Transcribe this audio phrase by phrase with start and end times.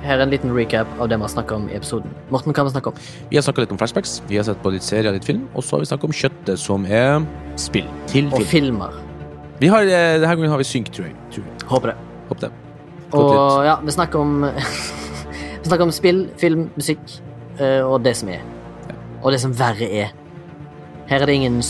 [0.00, 2.08] Her er en liten recap av det vi har snakka om i episoden.
[2.32, 3.00] Morten, hva har vi snakka om?
[3.28, 5.60] Vi har snakka litt om flashbacks, vi har sett på litt serier, litt film, og
[5.66, 7.20] så har vi snakka om kjøttet, som er
[7.60, 8.96] spill til Og filmer.
[9.60, 11.16] Vi har, eh, denne gangen har vi synk, tror jeg.
[11.34, 11.68] Tror jeg.
[11.68, 11.96] Håper det.
[12.30, 12.52] Håper det.
[13.12, 14.40] Og Og ja, vi snakker om
[15.62, 17.20] Vi snakker om spill, film, musikk
[17.60, 18.40] eh, og det som er.
[19.22, 20.14] Og det som verre er.
[21.10, 21.60] Her er det ingen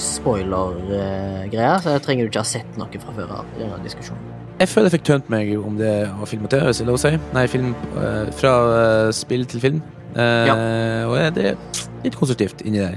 [0.00, 4.35] spoiler-greier, så jeg trenger du ikke ha sett noe fra før av i denne diskusjonen.
[4.56, 6.88] Jeg føler jeg fikk tømt meg om det å film og TV, hvis det er
[6.88, 7.10] lov å si.
[7.36, 9.82] Nei, film eh, fra eh, spill til film.
[10.16, 11.58] Eh, Og eh, det er
[12.06, 12.96] litt konstruktivt inni der.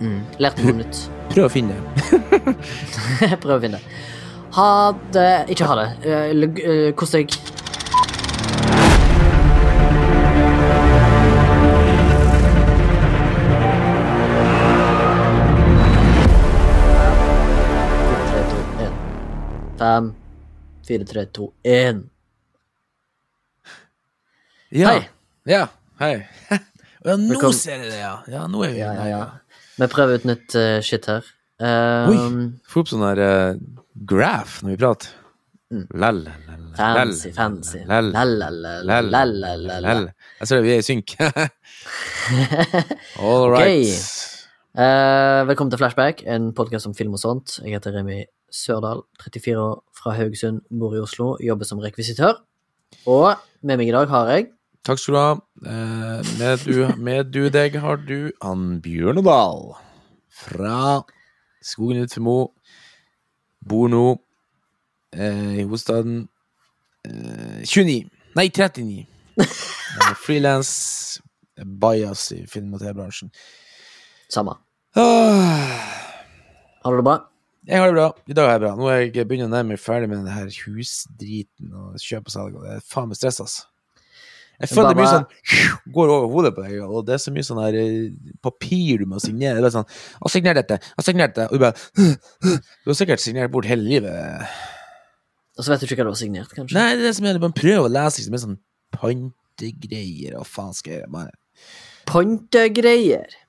[0.00, 0.18] Mm.
[0.42, 1.04] Lærte noe nytt.
[1.32, 2.56] Prøv å finne det.
[3.44, 3.80] Prøv å finne.
[4.56, 4.68] Ha
[5.14, 5.86] det Ikke ha det.
[6.10, 7.30] Eh, lug- eh, Kos deg.
[18.28, 18.92] Tre, to, en.
[19.78, 20.04] Fem,
[20.86, 22.04] fire, tre, to, én.
[24.74, 24.92] Ja.
[24.92, 25.02] Hei.
[25.46, 25.64] Ja,
[26.02, 26.14] hei.
[27.06, 27.54] ja, nå Velkommen.
[27.58, 28.14] ser jeg det, ja.
[28.32, 29.20] Ja, nå er vi Ja, ja, ja.
[29.76, 31.26] Vi prøver ut nytt eh, shit her.
[31.60, 32.16] Eh, Oi.
[32.68, 33.58] Få opp sånn der eh,
[34.08, 35.12] graph når vi prater.
[35.72, 35.84] Mm.
[35.98, 37.80] Lall, lall, Fancy, fancy.
[37.90, 40.12] lall, La-la-la-la, lall, la-la-la-la.
[40.38, 41.14] Jeg ser det, vi er i synk.
[43.26, 44.12] All right.
[44.76, 47.56] Eh, velkommen til Flashback, en podkast om film og sånt.
[47.64, 48.20] Jeg heter Remi
[48.52, 52.36] Sørdal, 34 år, fra Haugesund, bor i Oslo, jobber som rekvisitør.
[53.10, 53.32] Og
[53.66, 54.52] med meg i dag har jeg
[54.86, 55.30] Takk skal du ha.
[55.66, 59.72] Eh, med, du, med du deg har du Ann Bjørnedal
[60.30, 61.00] fra
[61.66, 62.36] Skogen utenfor Mo.
[63.66, 64.04] Bor nå
[65.10, 66.28] eh, i hovedstaden.
[67.02, 68.06] Eh, 29.
[68.38, 69.02] Nei, 39.
[69.42, 70.70] Eh, Frilans.
[71.82, 73.34] bias i film- og TV-bransjen.
[74.30, 74.54] Samme.
[74.94, 75.82] Ah,
[76.84, 77.18] Har du det bra?
[77.66, 78.10] Jeg har det bra.
[78.26, 78.74] I dag har jeg det bra.
[78.78, 82.34] Nå er jeg begynner å nærme meg ferdig med den her husdriten og kjøp og
[82.34, 82.60] salg.
[82.62, 83.66] Det er faen meg stress, altså.
[84.56, 87.32] Jeg føler det er mye sånn går over hodet på deg, og det er så
[87.34, 89.60] mye sånn her eh, papir du må signere.
[89.60, 90.78] Det er sånn 'Å, signer dette!
[90.80, 91.76] Å, signer dette!' Og du bare
[92.40, 94.48] Du har sikkert signert bort hele livet.
[95.56, 96.76] Og så vet du ikke hva du har signert, kanskje?
[96.76, 97.40] Nei, det er det som er.
[97.42, 98.58] Man prøver å lese liksom, med sånn
[98.96, 101.36] pantegreier og faen skal jeg bare
[102.06, 103.28] Pontegreier.
[103.28, 103.42] Eh,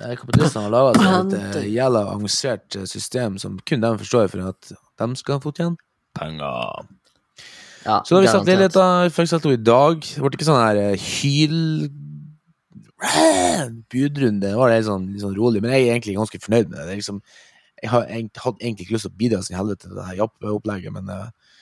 [0.00, 4.72] Kapitalistene har laga et eh, jævla avansert eh, system som kun de forstår, for at
[4.72, 5.76] de skal få tjene
[6.16, 6.86] penger.
[7.86, 10.00] Ja, Så da har vi satt leiligheter, for eksempel i dag.
[10.04, 11.90] Det ble ikke sånn her eh, hyl...
[13.90, 14.44] Budrunde.
[14.44, 16.88] Det var litt sånn, litt sånn rolig, men jeg er egentlig ganske fornøyd med det.
[16.90, 17.22] det liksom,
[17.80, 21.08] jeg hadde egentlig ikke lyst til å bidra sin helvete til det her jappeopplegget, men
[21.14, 21.54] eh,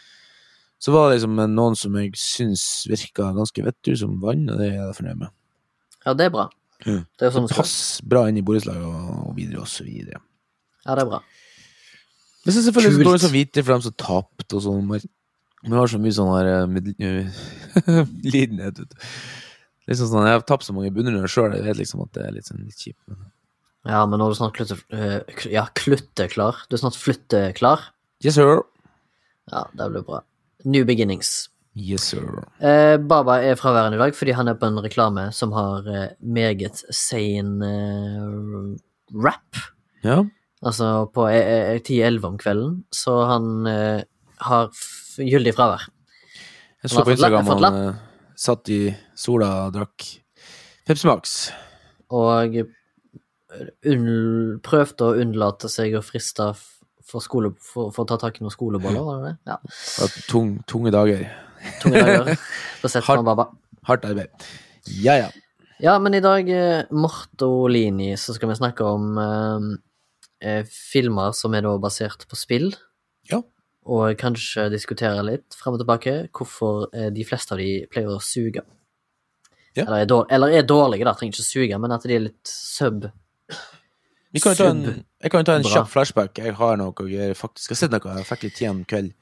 [0.82, 4.66] så var det liksom noen som jeg syns virka ganske vettug som vann, og det
[4.72, 5.34] er jeg fornøyd med.
[6.02, 6.48] Ja, det er bra.
[6.86, 7.02] Mm.
[7.18, 7.68] Det er sånn det
[8.06, 10.22] bra inn i borettslaget og, og videre og så videre.
[10.84, 11.22] Ja, det er bra.
[12.44, 13.08] Men så selvfølgelig så Kult.
[13.10, 14.84] dårlig samvittighet for dem som tapte og sånn.
[14.88, 15.02] Man
[15.66, 17.98] man har så mye sånn her eh, eh,
[18.32, 18.78] lidenhet.
[18.78, 19.10] vet du.
[19.90, 22.34] Liksom sånn, Jeg har tapt så mange bunner sjøl, jeg vet liksom at det er
[22.36, 23.00] litt, sånn, litt kjipt.
[23.08, 23.30] Men...
[23.88, 26.62] Ja, men nå er du snart klutte, uh, ja, klutteklar.
[26.68, 27.88] Du er snart flytteklar.
[28.22, 28.62] Yes, sir.
[29.48, 30.20] Ja, det blir bra.
[30.68, 31.48] New beginnings.
[31.78, 32.24] Yes, sir.
[32.58, 36.08] Eh, Baba er fraværende i dag fordi han er på en reklame som har eh,
[36.20, 38.72] meget sein eh,
[39.14, 39.60] rap.
[40.02, 40.24] Ja.
[40.66, 44.02] Altså på eh, eh, 10-11 om kvelden, så han eh,
[44.48, 44.72] har
[45.22, 45.86] gyldig fravær.
[46.82, 48.02] Jeg så på Instagram han eh,
[48.38, 48.80] satt i
[49.18, 50.08] sola og drakk
[50.88, 51.38] Pepsi Max.
[52.10, 52.58] Og
[54.64, 56.52] prøvde å unnlate seg å friste
[57.08, 59.52] for, skole, for, for å ta tak i noen skoleboller, var det det?
[59.52, 59.58] Ja.
[60.02, 61.28] Var tung, tunge dager.
[61.82, 62.32] Tunge dager
[62.82, 63.50] på sett fra Baba.
[63.88, 64.48] Hardt arbeid.
[65.02, 65.28] Ja, ja.
[65.78, 69.68] Ja, men i dag, eh, Mortolini, så skal vi snakke om eh,
[70.42, 72.72] eh, filmer som er da basert på spill.
[73.30, 73.42] Ja.
[73.86, 78.18] Og kanskje diskutere litt frem og tilbake hvorfor eh, de fleste av de pleier å
[78.22, 78.64] suge.
[79.76, 79.84] Ja.
[79.84, 82.50] Eller, er dårlige, eller er dårlige, da, trenger ikke suge, men at de er litt
[82.50, 83.06] sub.
[84.34, 86.40] Vi kan jo ta en, jeg kan jo ta en kjapp flashback.
[86.42, 88.16] Jeg har noe jeg faktisk har sett noe.
[88.18, 89.14] Jeg fikk litt tid en kveld.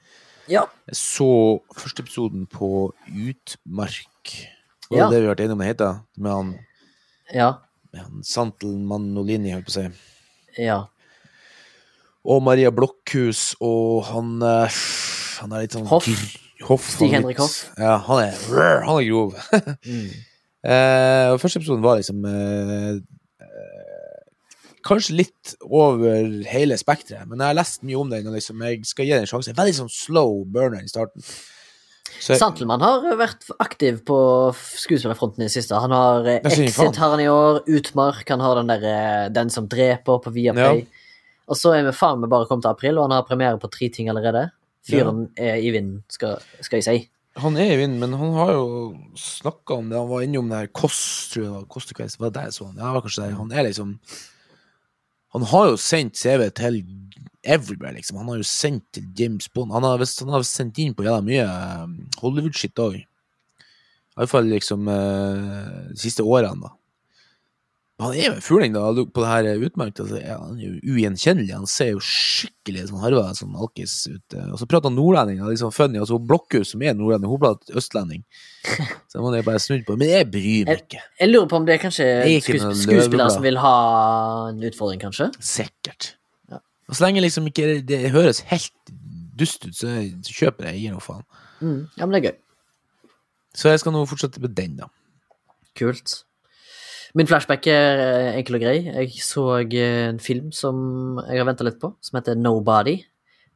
[0.48, 0.64] Ja.
[0.86, 1.28] Jeg så
[1.74, 4.34] første episoden på Utmark.
[4.90, 5.08] Var Ja.
[5.10, 6.00] det vi har vært enige om det heter.
[6.16, 6.58] Med han,
[7.34, 7.48] Ja.
[7.92, 10.62] med han Santel Manolini, holdt på å si.
[10.62, 10.84] Ja.
[12.24, 14.68] Og Maria Blokhus og han eh,
[15.40, 16.06] Han er litt sånn Hoff.
[16.64, 17.70] Hoff Stig han Henrik litt- Hoff.
[17.78, 18.32] Ja, han er,
[18.86, 19.34] han er grov.
[19.86, 20.10] Mm.
[20.66, 22.96] Eh, første episoden var liksom eh,
[24.86, 28.86] Kanskje litt over hele spekteret, men jeg har lest mye om den, og liksom, jeg
[28.86, 29.54] skal gi den en sjanse.
[29.56, 31.24] Veldig sånn slow burner i starten.
[32.22, 34.18] Så Santelmann har vært aktiv på
[34.54, 35.78] skuespillerfronten i det siste.
[35.82, 36.38] Han har eh.
[36.46, 40.32] Exit har han i år, Utmark, han har den der eh, Den som dreper på
[40.32, 40.86] Viaplay.
[41.46, 43.70] Og så er vi faen meg bare kommet til april, og han har premiere på
[43.70, 44.48] tre ting allerede.
[44.86, 46.96] Fyren er i vinden, skal, skal jeg si.
[47.42, 48.66] Han er i vinden, men han har jo
[49.20, 49.98] snakka om det.
[49.98, 51.66] Han var innom det her Kåss, tror jeg det var.
[51.74, 52.16] Kåss til kvelds.
[52.22, 52.72] Var det der sånn?
[52.78, 53.36] Ja, det var kanskje det.
[53.36, 53.92] Han er liksom
[55.36, 56.80] Han har jo sendt CV til
[57.44, 58.16] everywhere, liksom.
[58.16, 59.74] Han har jo sendt til James Bond.
[59.74, 61.84] Han har, han har sendt inn på jævla mye eh,
[62.22, 63.02] Hollywood-shit òg.
[64.32, 66.72] fall liksom eh, de siste årene, da.
[67.96, 70.02] Han er jo en fuling, da, på det her utmerket.
[70.04, 71.52] Altså, ja, han er jo ugjenkjennelig.
[71.56, 74.34] Han ser jo skikkelig sånn harva sånn alkis ut.
[74.36, 75.38] eh, Og så prater han nordlending.
[75.40, 75.96] Det er liksom funny.
[76.02, 78.20] Altså, Blokhus, som er nordlending, hun prater østlending.
[79.08, 79.96] Så må er bare snudd på.
[79.96, 81.00] Men jeg bryr meg ikke.
[81.22, 83.74] Jeg lurer på om det er kanskje Det er skues noe skuespillere som vil ha
[84.50, 85.30] en utfordring, kanskje?
[85.40, 86.10] Sikkert.
[86.52, 86.60] Ja.
[86.90, 88.92] Og så lenge liksom ikke det høres helt
[89.40, 90.74] dust ut, så så kjøper jeg.
[90.76, 91.24] Jeg gir noe faen.
[91.64, 91.80] Mm.
[91.96, 92.38] Ja, men det er gøy.
[93.56, 94.90] Så jeg skal nå fortsette med den, da.
[95.80, 96.18] Kult.
[97.16, 98.76] Min flashback er eh, enkel og grei.
[98.84, 102.98] Jeg så eh, en film som jeg har venta litt på, som heter Nobody.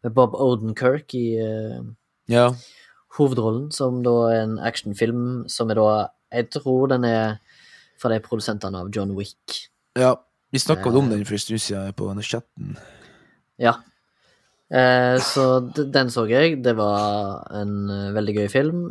[0.01, 1.83] Med Bob Odenkirk i uh,
[2.33, 2.47] Ja.
[3.19, 5.91] hovedrollen, som da er en actionfilm som er da
[6.33, 7.37] Jeg tror den er
[8.01, 9.69] fra de produsentene av John Wick.
[9.97, 10.17] ja.
[10.51, 12.77] Vi snakka om den for en stund siden på chatten.
[13.59, 13.75] Ja.
[14.73, 16.65] Uh, så den så jeg.
[16.65, 18.91] Det var en veldig gøy film.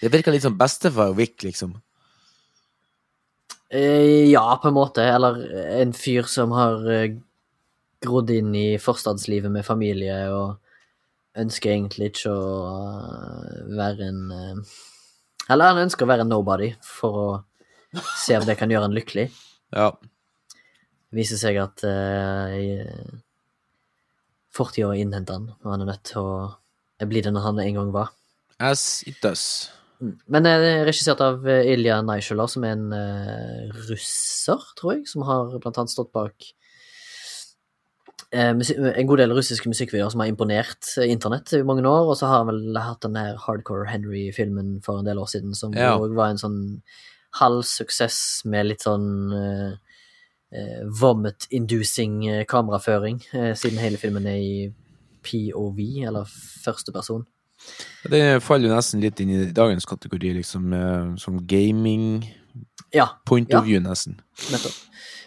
[0.00, 1.76] Det virka litt som bestefar Wick, liksom.
[3.70, 5.04] Eh, ja, på en måte.
[5.04, 5.42] Eller
[5.82, 7.16] en fyr som har eh,
[8.02, 10.58] grodd inn i forstadslivet med familie og
[11.38, 14.78] ønsker egentlig ikke å eh, være en eh,
[15.50, 17.28] Eller han ønsker å være en nobody for å
[18.18, 19.30] se om det kan gjøre han lykkelig.
[19.70, 19.92] Ja.
[19.94, 22.54] Det viser seg at uh,
[24.50, 28.10] fortida innhenter han, og han er nødt til å bli den han en gang var.
[28.58, 29.70] As it does.
[30.00, 30.14] Mm.
[30.32, 35.04] Men det er regissert av eh, Ilja Naisjula, som er en uh, russer, tror jeg,
[35.10, 36.46] som har blant annet stått bak
[38.32, 42.16] uh, en god del russiske musikkvideoer som har imponert eh, internett i mange år, og
[42.16, 45.76] så har han vel hatt den her Hardcore Henry-filmen for en del år siden, som
[45.76, 45.98] Ja.
[45.98, 46.60] var en sånn
[47.38, 49.78] halv suksess med litt sånn uh,
[50.52, 54.72] eh, vomit-inducing eh, kameraføring, eh, siden hele filmen er i
[55.22, 56.24] POV, eller
[56.64, 57.26] første person.
[58.10, 62.24] Det faller jo nesten litt inn i dagens kategori, liksom, eh, som gaming
[62.92, 63.58] Ja, point Ja.
[63.60, 64.16] of view, nesten.
[64.50, 64.74] Nettopp.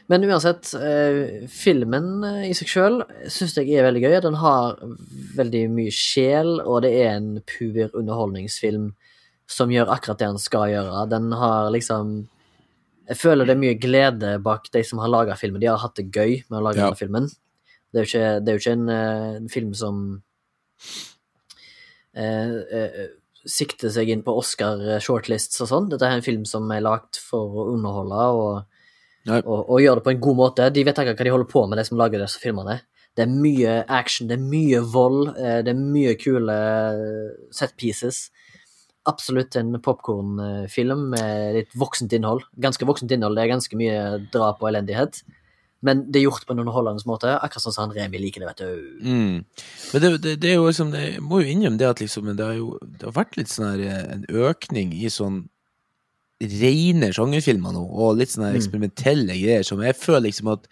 [0.09, 2.97] Men uansett, eh, filmen eh, i seg sjøl
[3.31, 4.21] syns jeg er veldig gøy.
[4.21, 4.75] Den har
[5.37, 8.93] veldig mye sjel, og det er en pur underholdningsfilm
[9.47, 11.09] som gjør akkurat det den skal gjøre.
[11.09, 12.27] Den har liksom
[13.07, 15.59] Jeg føler det er mye glede bak de som har laga filmen.
[15.59, 16.85] De har hatt det gøy med å lage Ja.
[16.89, 17.27] denne filmen.
[17.93, 20.23] Det er jo ikke, det er jo ikke en, en film som
[22.13, 25.87] sikter seg inn på Oscar shortlists og sånn.
[25.91, 28.53] Dette er en film som er lagd for å underholde og
[29.31, 30.69] og, og gjøre det på en god måte.
[30.75, 32.81] De vet ikke hva de holder på med, de som lager disse filmene.
[33.13, 36.57] Det er mye action, det er mye vold, eh, det er mye kule
[37.53, 38.25] set pieces.
[39.09, 42.45] Absolutt en popkornfilm med litt voksent innhold.
[42.63, 44.01] Ganske voksent innhold, det er ganske mye
[44.33, 45.21] drap og elendighet.
[45.83, 48.49] Men det er gjort på en underholdende måte, akkurat sånn som han Remi liker det,
[48.53, 48.83] vet du.
[49.03, 49.33] Mm.
[49.91, 52.45] Men det, det, det er jo liksom Jeg må jo innrømme det at liksom det
[52.45, 55.43] har jo det har vært litt sånn her eh, en økning i sånn
[56.43, 58.57] rene sjangerfilmer nå, og litt sånne Mm.
[58.59, 60.65] eksperimentelle greier som jeg føler liksom at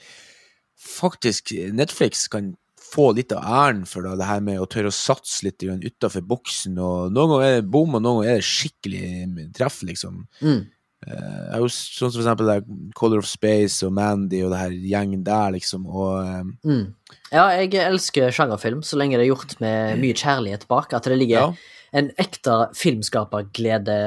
[0.82, 2.56] faktisk Netflix kan
[2.92, 6.26] få litt av æren for da, det her med å tørre å satse litt utafor
[6.28, 10.26] boksen, og noen ganger er det bom, og noen ganger er det skikkelig treff, liksom.
[10.42, 10.66] Mm.
[11.02, 12.58] Jeg er jo sånn som for eksempel det
[12.98, 16.52] Color of Space og Mandy og det her gjengen der, liksom, og um...
[16.68, 17.16] Mm.
[17.32, 20.94] Ja, jeg elsker sjangerfilm så lenge det er gjort med mye kjærlighet bak.
[20.94, 21.80] At det ligger ja.
[21.98, 23.98] en ekte filmskaperglede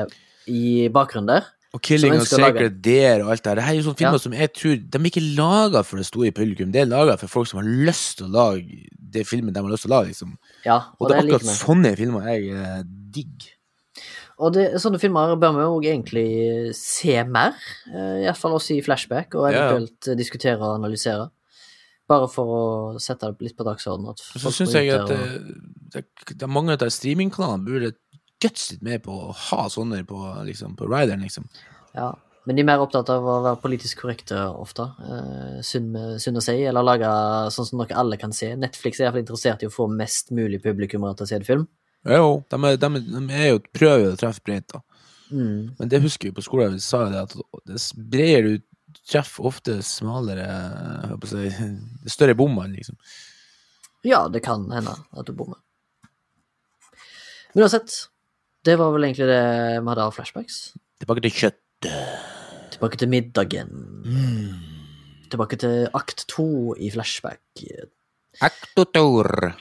[0.52, 1.50] i bakgrunnen der.
[1.74, 3.58] Og Killing of Sacred Dare' og alt det her.
[3.58, 4.22] Det her er jo sånne filmer Ja.
[4.22, 7.26] som jeg tror De er ikke laga for det store publikum, det er laga for
[7.26, 10.12] folk som har lyst til å lage det filmen de har lyst til å lage,
[10.12, 10.36] liksom.
[10.64, 12.82] Ja, Og og det er akkurat like sånne filmer jeg eh,
[13.14, 13.53] digger.
[14.42, 16.28] Og det, sånne filmer bør vi jo egentlig
[16.78, 17.54] se mer,
[17.92, 20.14] eh, iallfall også i flashback, og eventuelt ja.
[20.14, 21.28] eh, diskutere og analysere.
[22.10, 22.64] Bare for å
[23.00, 24.18] sette det litt på dagsordenen.
[24.18, 26.02] så syns jeg at det,
[26.34, 27.94] det er mange av de streamingkanalene burde
[28.42, 31.46] guts litt mer på å ha sånne på, liksom, på rideren, liksom.
[31.94, 32.12] Ja.
[32.44, 34.84] Men de er mer opptatt av å være politisk korrekte ofte.
[35.00, 36.58] Eh, synd, synd å si.
[36.68, 37.08] Eller lage
[37.54, 38.50] sånn som dere alle kan se.
[38.60, 41.64] Netflix er iallfall interessert i å få mest mulig publikummere til å se en film.
[42.04, 44.82] Jo, de, er, de, de er jo prøver jo å treffe bredt, da.
[45.30, 45.74] Mm.
[45.78, 47.36] Men det husker vi på skolen, vi sa det at
[47.68, 48.64] dess bredere du
[49.08, 51.70] treffer, ofte smalere jeg si,
[52.14, 52.98] Større bommene, liksom.
[54.04, 55.58] Ja, det kan hende at du bommer.
[57.54, 57.94] Men uansett,
[58.66, 59.42] det var vel egentlig det
[59.80, 60.60] vi hadde av flashbacks.
[61.00, 62.30] Tilbake til kjøttet.
[62.74, 63.70] Tilbake til middagen.
[64.04, 65.28] Mm.
[65.32, 67.64] Tilbake til akt to i flashback.
[68.44, 69.54] Aktotor.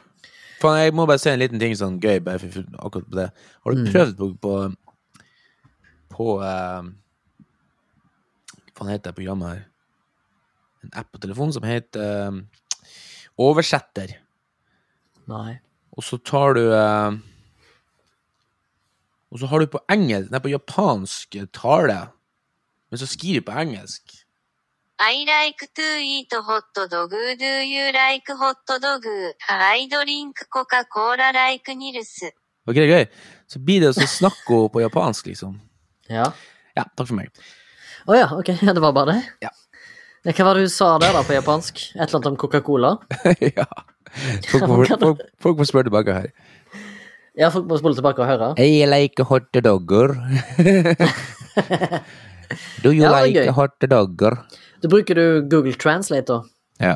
[0.64, 2.40] Faen, jeg må bare si en liten ting sånn gøy, bare
[2.80, 3.28] akkurat på det.
[3.64, 3.92] Har du Mm.
[3.92, 4.54] prøvd på på,
[6.14, 6.82] på uh,
[8.74, 9.62] Hva faen heter det programmet her?
[10.84, 12.42] En app på telefonen som heter uh,
[13.40, 14.18] Oversetter.
[15.30, 15.60] Nei.
[15.96, 17.14] Og så tar du uh,
[19.32, 22.00] Og så har du på engelsk Nei, på japansk tale.
[22.92, 24.20] Men så skriver du på engelsk.
[25.00, 27.12] I like to eat hot dog.
[27.12, 29.06] Do you like hot dog?
[29.50, 32.22] I drink Coca-Cola like Nils.
[32.70, 33.08] Ok, gøy.
[33.50, 35.58] Så blir det å snakke henne på japansk, liksom.
[36.10, 36.30] Ja.
[36.78, 37.34] Ja, takk for meg.
[38.08, 38.54] Å ja, ok.
[38.62, 39.22] Ja, det var bare det?
[39.44, 39.52] Ja.
[40.24, 41.82] Hva var det hun sa der, da, på japansk?
[41.94, 42.96] Et eller annet om Coca-Cola?
[43.60, 43.68] ja.
[44.52, 46.30] Folk må, folk, folk må spørre tilbake her.
[47.34, 48.52] Ja, folk må spole tilbake og høre.
[48.62, 50.14] I like hot dogger.
[52.84, 54.38] Do you Ja, like hot dogger?
[54.82, 56.42] Da bruker du Google Translate, da.
[56.80, 56.96] Ja.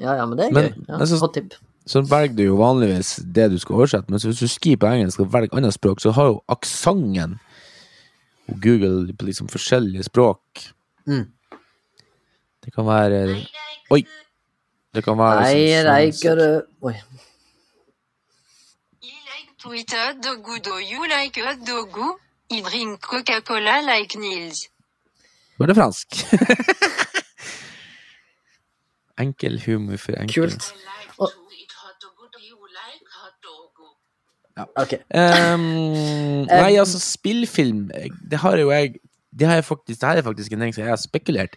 [0.00, 0.84] Ja, ja, men det er Men- gøy.
[0.88, 1.54] Ja, men Hot tip.
[1.86, 5.20] Så velger du jo vanligvis det du skal oversette, men hvis du skriver på engelsk
[5.20, 7.38] og velger annet språk, så har jo aksenten
[8.48, 10.66] og Google på liksom forskjellige språk.
[11.06, 11.26] Mm.
[12.64, 13.46] Det kan være
[13.90, 14.02] Oi!
[14.94, 16.94] Det kan være Nei, liksom liker du Oi.
[19.02, 20.42] I like to eat hot dog.
[20.64, 22.16] Do you like hot dogu?
[22.50, 24.68] I drink Coca-Cola like Nils.
[25.58, 26.08] Var det fransk?
[29.24, 30.50] enkel humor for enkel.
[30.50, 30.72] Kult.
[31.16, 31.28] Og...
[31.28, 31.32] Ja.
[31.32, 32.26] to eat hot dog.
[32.32, 33.66] Do you like hot dog?
[34.76, 34.92] Ok.
[35.12, 37.90] Ehm, nei, altså, spillfilm
[38.30, 38.94] Det har jo jeg
[39.30, 41.56] Det, har jeg faktisk, det her er faktisk en ting som jeg har spekulert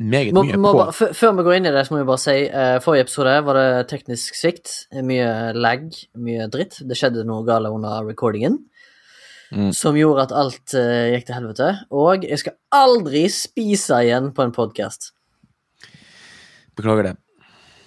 [0.00, 0.78] meget Må, mye må på.
[0.88, 3.34] Ba, før vi går inn i det, så må vi bare si uh, Forrige episode
[3.44, 4.72] var det teknisk svikt.
[5.04, 5.84] Mye lag,
[6.16, 6.80] mye dritt.
[6.88, 8.56] Det skjedde noe galt under recordingen.
[9.50, 9.72] Mm.
[9.74, 11.70] Som gjorde at alt uh, gikk til helvete.
[11.90, 15.10] Og jeg skal aldri spise igjen på en podkast.
[16.78, 17.14] Beklager det.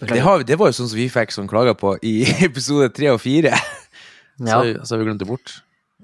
[0.03, 2.17] Det, har, det var jo sånn som vi fikk sånn klager på i
[2.49, 3.55] episode tre og fire.
[4.33, 4.81] Så, Ja.
[4.81, 5.51] så har vi glemt det bort.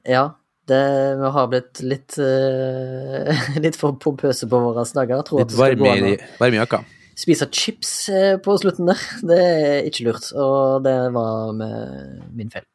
[0.06, 0.28] ja
[0.70, 0.78] det,
[1.18, 5.24] vi har blitt litt uh, Litt for pompøse på våre snagger.
[5.40, 6.84] Litt varm i, varm i jakka.
[7.18, 9.02] spise chips eh, på slutten der.
[9.26, 12.69] Det er ikke lurt, og det var med min feil.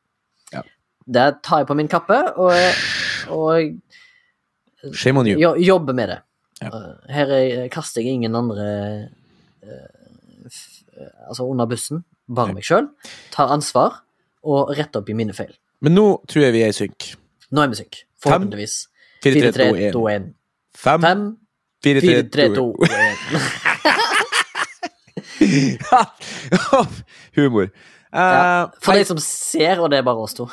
[1.07, 2.55] Det tar jeg på min kappe, og,
[3.29, 5.39] og Shame on you.
[5.41, 6.19] jo, jobber med det.
[6.63, 6.69] Ja.
[6.69, 8.67] Eh, Her er, kaster jeg ingen andre
[9.65, 9.87] eh,
[11.29, 12.89] altså under bussen, bare meg sjøl.
[13.33, 14.01] Tar ansvar
[14.45, 15.53] og retter opp i mine feil.
[15.85, 17.11] Men nå tror jeg vi er i synk.
[17.53, 18.03] Nå er musikk.
[18.25, 18.77] Forhåpentligvis.
[19.25, 20.25] 4, 3, 2, 1.
[20.25, 20.31] 4-3-2-1.
[20.85, 21.25] 5, 5,
[21.85, 22.01] 4,
[22.33, 22.95] 3, 2, 4-3-2-1.
[27.37, 27.69] Humor.
[27.69, 27.73] Ja,
[28.15, 30.45] Eh, for de som ser, og det er bare oss to.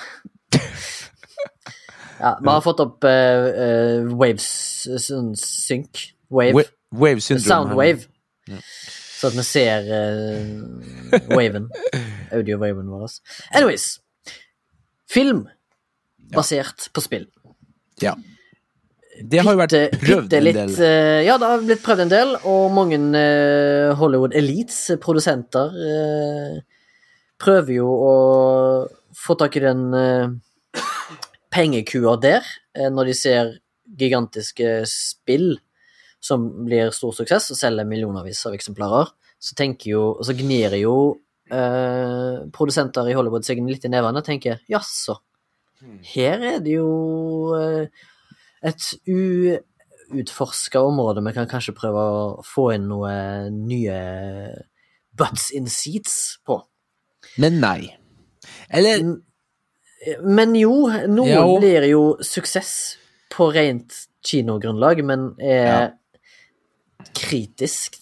[2.22, 4.48] Ja, vi har fått opp uh, uh, waves
[5.02, 6.04] sånn synk.
[6.30, 6.54] Wave.
[6.54, 6.68] wa-
[7.02, 7.22] wave.
[7.22, 8.06] Soundwave.
[9.18, 11.66] Så at vi ser uh, waven.
[12.34, 13.16] Audio-waven vår.
[13.58, 13.88] Anyways.
[15.10, 15.48] Film
[16.32, 17.26] basert på spill.
[18.00, 18.14] Ja.
[19.22, 20.72] Det har jo vært prøvd en del.
[21.26, 22.98] ja, det har blitt prøvd en del, og mange
[24.00, 25.74] Hollywood Elites, produsenter,
[27.42, 28.14] prøver jo å
[29.18, 30.84] få tak i den uh,
[31.52, 33.58] pengekua der, eh, når de ser
[34.00, 35.60] gigantiske spill
[36.22, 39.10] som blir stor suksess og selger millionervis av eksemplarer.
[39.42, 40.96] Så tenker jo, og så gnir jo
[41.52, 45.18] eh, produsenter i Hollywood seg litt i nevene og tenker jaså,
[46.14, 47.88] her er det jo eh,
[48.62, 53.14] et uutforska område vi kan kanskje prøve å få inn noe
[53.56, 53.98] nye
[55.18, 56.62] butts in seats på.
[57.42, 58.01] Men nei.
[58.72, 59.04] Eller
[60.26, 61.58] Men jo, noen jo.
[61.62, 62.98] blir jo suksess
[63.30, 63.94] på rent
[64.26, 65.90] kinogrunnlag, men er Ja.
[67.14, 67.98] kritisk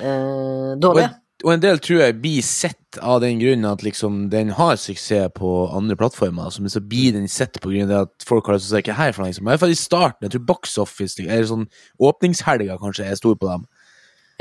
[0.00, 1.04] eh, og dårlig.
[1.08, 4.76] en, og en del tror jeg blir sett av den grunnen at liksom den har
[4.80, 6.50] suksess på andre plattformer.
[6.54, 8.78] Så, men så blir den sett på grunn av at folk har det så å
[8.80, 9.12] se her.
[9.18, 9.44] Liksom.
[9.46, 10.22] I hvert fall i starten.
[10.26, 11.66] Jeg tror Box Office, eller sånn
[11.98, 13.66] åpningshelga kanskje, er stor på dem.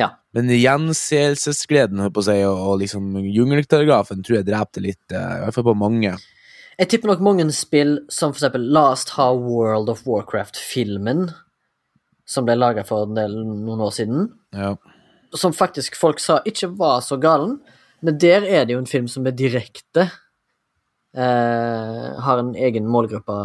[0.03, 0.09] Ja.
[0.35, 5.43] Men gjenseelsesgleden, holdt på å si, og, liksom jungeltelegrafen tror jeg drepte litt, eh, i
[5.45, 6.15] hvert fall på mange.
[6.79, 11.27] Jeg tipper nok mange spill som for eksempel Last har World of Warcraft-filmen,
[12.25, 14.75] som ble laga for del, noen år siden, Ja.
[15.35, 17.59] som faktisk folk sa ikke var så galen,
[18.01, 20.09] men der er det jo en film som er direkte
[21.15, 23.35] eh, Har en egen målgruppe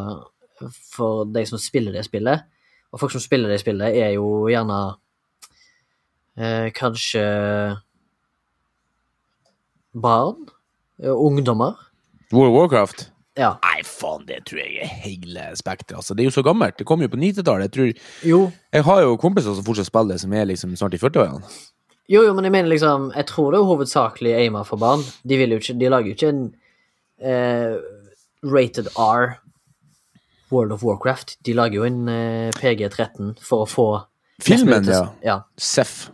[0.90, 2.42] for de som spiller det spillet.
[2.92, 4.78] Og folk som spiller det spillet, er jo gjerne
[6.38, 7.24] eh, kanskje
[9.94, 10.48] barn?
[11.02, 11.74] eh, Ungdommer?
[12.32, 13.10] World of Warcraft?
[13.38, 13.52] Ja.
[13.62, 16.00] Nei, faen, det tror jeg er hele spekteret.
[16.00, 16.14] Altså.
[16.14, 16.76] Det er jo så gammelt.
[16.80, 17.68] Det kom jo på 90-tallet.
[17.68, 18.40] Jeg, tror- Jo,
[18.74, 21.46] jeg har jo kompiser som fortsatt spiller, som er liksom snart i 40-årene.
[22.08, 25.02] Jo, jo, men jeg mener liksom Jeg tror det er hovedsakelig aimer for barn.
[25.28, 26.54] De vil jo ikke De lager jo ikke en
[27.20, 27.76] eh,
[28.42, 29.36] Rated R
[30.50, 33.88] World of Warcraft, de lager jo en eh, PG-13 for å få
[34.40, 35.02] Filmen, ja.
[35.22, 35.40] ja.
[35.58, 36.08] Seff.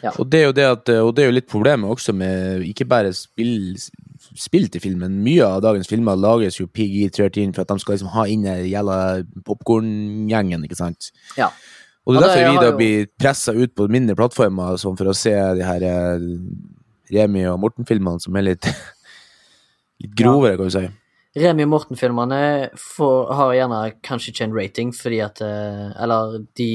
[0.00, 0.12] Ja.
[0.16, 3.76] Og det det at, og det er jo litt problemet også med ikke bare spill,
[4.38, 5.18] spill til filmen.
[5.24, 8.64] Mye av dagens filmer lages jo PG-13 for at de skal liksom ha inn den
[8.70, 8.96] jævla
[9.46, 11.10] popkorngjengen, ikke sant.
[11.36, 11.50] Ja.
[12.06, 15.16] Og det er derfor vi da blir pressa ut på mindre plattformer, sånn for å
[15.16, 16.24] se de her eh,
[17.12, 18.66] Remi og Morten-filmene som er litt,
[20.02, 20.86] litt grovere, kan du si.
[21.38, 22.40] Remi og Morten-filmene
[23.38, 26.70] har gjerne kanskje ikke en rating fordi at eh, Eller de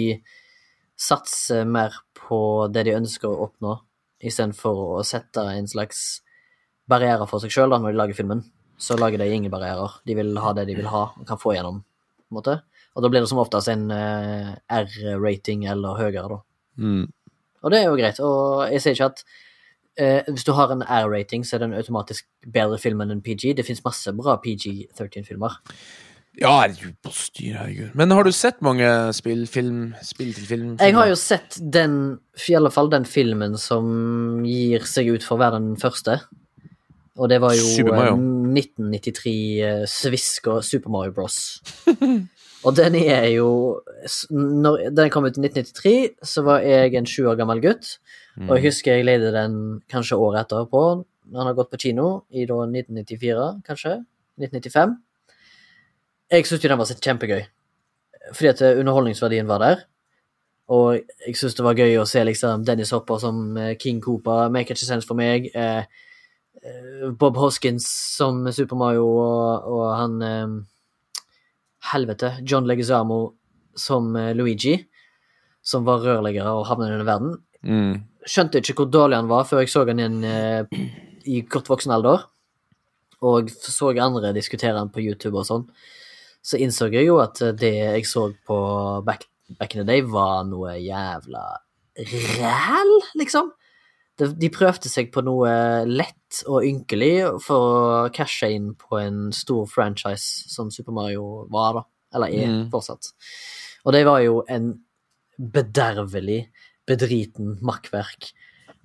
[0.95, 2.39] satser mer på
[2.73, 3.77] det de ønsker å oppnå,
[4.25, 6.05] istedenfor å sette en slags
[6.89, 8.43] barriere for seg sjøl når de lager filmen.
[8.77, 9.99] Så lager de ingen barrierer.
[10.05, 11.83] De vil ha det de vil ha og kan få igjennom.
[12.25, 12.55] på en måte.
[12.95, 16.39] Og da blir det som oftest en eh, R-rating eller høyere, da.
[16.79, 17.05] Mm.
[17.63, 18.21] Og det er jo greit.
[18.23, 19.23] Og jeg sier ikke at
[19.99, 22.27] eh, hvis du har en R-rating, så er det en automatisk
[22.57, 23.55] bedre film enn en PG.
[23.57, 25.59] Det fins masse bra PG-13-filmer.
[26.35, 27.91] Ja, herregud, på styr, herregud.
[27.95, 30.71] Men har du sett mange spillfilm, spill til film?
[30.81, 32.17] Jeg har jo sett den,
[32.49, 36.19] i alle fall den filmen som gir seg ut for å være den første.
[37.15, 38.17] Og det var jo Super Mario.
[38.19, 41.61] eh, 1993 eh, Svisk og Super Mario Bros.
[42.65, 43.79] og den er jo
[44.29, 47.95] Når den kom ut i 1993, så var jeg en sju år gammel gutt.
[48.35, 48.49] Mm.
[48.49, 50.83] Og jeg husker jeg leide den kanskje året etterpå.
[51.35, 54.01] Han har gått på kino i da 1994, kanskje.
[54.41, 54.97] 1995.
[56.31, 57.43] Jeg syntes jo den var kjempegøy.
[58.33, 59.83] Fordi at eh, underholdningsverdien var der.
[60.73, 64.49] Og jeg syntes det var gøy å se liksom Dennis Hopper som eh, King Cooper.
[64.49, 65.51] Make It sense for meg.
[65.53, 65.83] Eh,
[67.19, 70.55] Bob Hoskins som Super Mario, og, og han eh,
[71.91, 72.39] Helvete.
[72.41, 73.19] John Leguizamo
[73.77, 74.79] som Luigi.
[75.65, 78.03] Som var rørleggere og havnet i denne verden Mm.
[78.29, 80.81] skjønte ikke hvor dårlig han var før jeg så han igjen eh,
[81.25, 82.27] i godt voksen alder.
[83.25, 85.63] Og så andre diskutere han på YouTube og sånn.
[86.45, 88.57] Så innså jeg jo at det jeg så på
[89.07, 89.25] back,
[89.59, 91.45] back in the day, var noe jævla
[92.39, 93.51] ræl, liksom.
[94.19, 95.49] De, de prøvde seg på noe
[95.89, 101.81] lett og ynkelig for å cashe inn på en stor franchise som Super Mario var,
[101.81, 101.83] da.
[102.15, 102.69] Eller er Mm.
[102.71, 103.09] fortsatt.
[103.85, 104.69] Og det var jo en
[105.39, 106.45] bedervelig
[106.87, 108.29] bedriten makkverk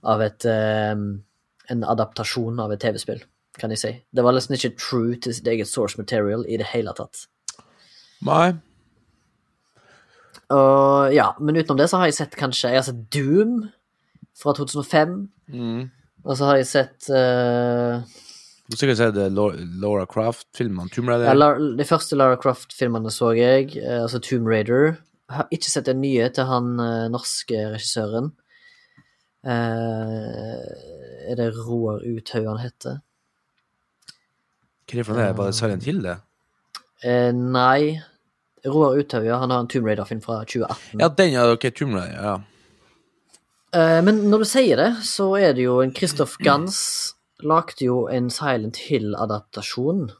[0.02, 1.22] av et um,
[1.70, 3.20] En adaptasjon av et TV-spill,
[3.54, 3.90] kan jeg si.
[4.10, 7.28] Det var nesten ikke true til sitt eget source material i det hele tatt.
[8.26, 8.48] Nei.
[10.50, 13.70] Og ja, men utenom det så har jeg sett kanskje Jeg har sett Doom
[14.40, 15.14] fra 2005.
[15.52, 15.90] Mm.
[16.24, 18.00] Og så har jeg sett uh,
[18.66, 20.90] Du har sikkert sett eh, Laura, Laura Croft-filmene.
[20.92, 21.30] Tomb Raider.
[21.30, 24.98] ja, De første Lara Croft-filmene så jeg, uh, altså Tomb Raider.
[25.30, 28.32] Jeg har ikke sett den nye til han uh, norske regissøren.
[29.40, 32.98] Er det Roar Uthaug han heter?
[34.84, 35.30] Hva er det for noe?
[35.38, 36.18] Var det Silent Hill, det?
[37.32, 38.02] Nei.
[38.66, 39.38] Roar Uthaug, ja.
[39.40, 41.00] Han har en Tomb Raider-film fra 2018.
[41.00, 42.36] Ja, den, er Ok, Tomb Raider, ja.
[43.76, 46.80] Eh, men når du sier det, så er det jo en Christoph Gans
[47.46, 50.10] lagde jo en Silent Hill-adaptasjon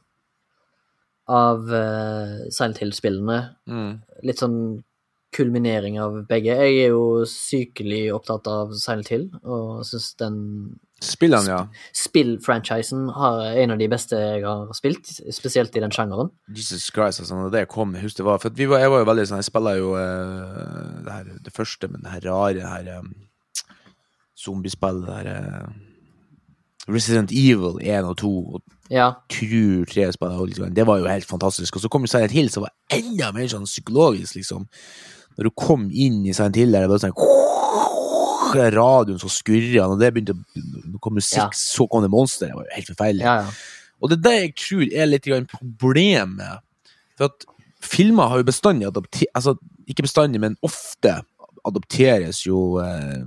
[1.31, 3.41] av eh, Silent Hill-spillene.
[3.69, 3.91] Mm.
[4.27, 4.61] Litt sånn
[5.35, 6.57] kulminering av begge.
[6.59, 10.39] Jeg er jo sykelig opptatt av Silent Hill, og syns den
[11.01, 11.61] Spillene, ja.
[11.97, 16.29] spill-franchisen er en av de beste jeg har spilt, spesielt i den sjangeren.
[16.53, 19.01] Jesus Christ, altså, når det kom, jeg husker det var For vi var, jeg var
[19.01, 22.59] jo veldig sånn Jeg spiller jo uh, det, her, det første, men det her rare
[22.59, 23.09] det her um,
[24.37, 25.73] zombiespillet, det her uh,
[26.91, 28.61] Resident Evil 1 og 2 og
[28.91, 29.11] Ja.
[29.29, 31.75] Crew 3 spiller Det var jo helt fantastisk.
[31.75, 34.67] Og så kom jo Silent Hill, som var enda mer sånn psykologisk, liksom.
[35.37, 37.15] Når du kom inn i Silent Hill, der det var sånn
[38.55, 40.43] Radioen så skurra, og det begynte å
[40.91, 41.49] Nå kom musikk, Ja.
[41.53, 42.47] så kom det monster.
[42.47, 43.21] Det var jo helt forferdelig.
[43.21, 43.51] ja, ja.
[44.01, 46.59] Og det er det jeg tror er litt problemet.
[47.17, 47.45] For at
[47.81, 51.21] filmer har jo bestandig adopter, Altså, ikke bestandig, men ofte
[51.65, 53.23] adopteres jo eh,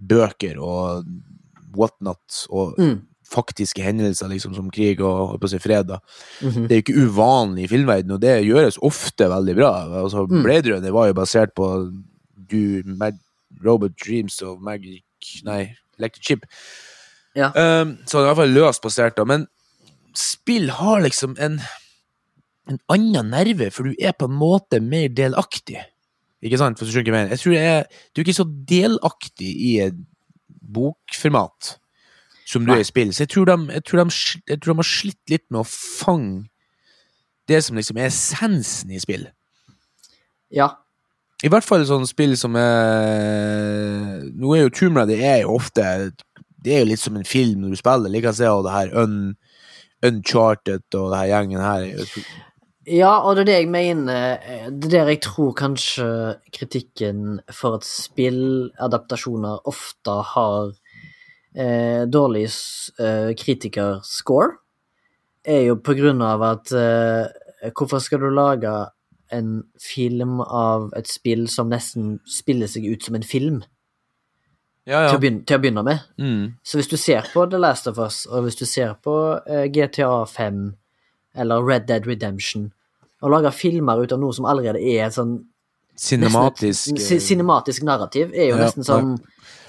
[0.00, 1.04] bøker og
[1.76, 3.02] whatnot og Mm.
[3.28, 5.86] faktiske hendelser, liksom, som krig og på å si fred.
[5.88, 5.98] da.
[6.40, 6.68] -hmm.
[6.68, 9.72] Det er jo ikke uvanlig i filmverdenen, og det gjøres ofte veldig bra.
[10.04, 10.42] Altså, Mm.
[10.42, 11.92] Blade Runner var jo basert på
[12.50, 13.14] du, Mag
[13.64, 15.04] Robot Dreams og Magic
[15.46, 16.46] Nei, Electric Chip.
[17.34, 17.50] Ja.
[17.54, 19.24] Um, så det er i hvert fall løst basert, da.
[19.28, 19.46] Men
[20.18, 21.58] spill har liksom en,
[22.70, 25.80] en annen nerve, for du er på en måte mer delaktig.
[26.44, 26.78] Ikke sant?
[26.78, 27.32] For du skjønner hva jeg mener.
[27.34, 30.02] Jeg tror jeg er, du er ikke så delaktig i et
[30.74, 31.74] bokformat
[32.44, 32.78] som du Nei.
[32.78, 33.14] er i spill.
[33.16, 34.18] Så jeg tror, de, jeg, tror de,
[34.50, 36.44] jeg tror de har slitt litt med å fange
[37.48, 39.28] det som liksom er essensen i spill.
[40.52, 40.74] ja.
[41.44, 45.84] I hvert fall sånne spill som er Nå er jo Tomb Raider er jo ofte
[46.64, 48.12] Det er jo litt som en film når du spiller.
[48.12, 49.18] Likeså det her Un,
[50.04, 51.84] Uncharted og det her gjengen her.
[51.84, 52.24] er
[52.88, 56.08] Ja, og det er det jeg mener eh, Det er der jeg tror kanskje
[56.52, 60.72] kritikken for at spilladaptasjoner ofte har
[61.56, 62.48] eh, dårlig
[63.00, 64.50] eh, kritikerscore,
[65.44, 67.24] er jo på grunn av at eh,
[67.72, 68.70] Hvorfor skal du lage
[69.32, 73.62] en film av et spill som nesten spiller seg ut som en film,
[74.84, 76.00] Ja, til, å begynne, til å begynne med?
[76.20, 76.42] Mm.
[76.60, 79.64] Så hvis du ser på The Last of Us, og hvis du ser på uh,
[79.72, 80.58] GTA 5
[81.40, 82.68] eller Red Dead Redemption,
[83.24, 85.38] og lager filmer ut av noe som allerede er sånn
[85.96, 89.14] Cinematisk nesten Cinematisk narrativ, er jo Ja, nesten som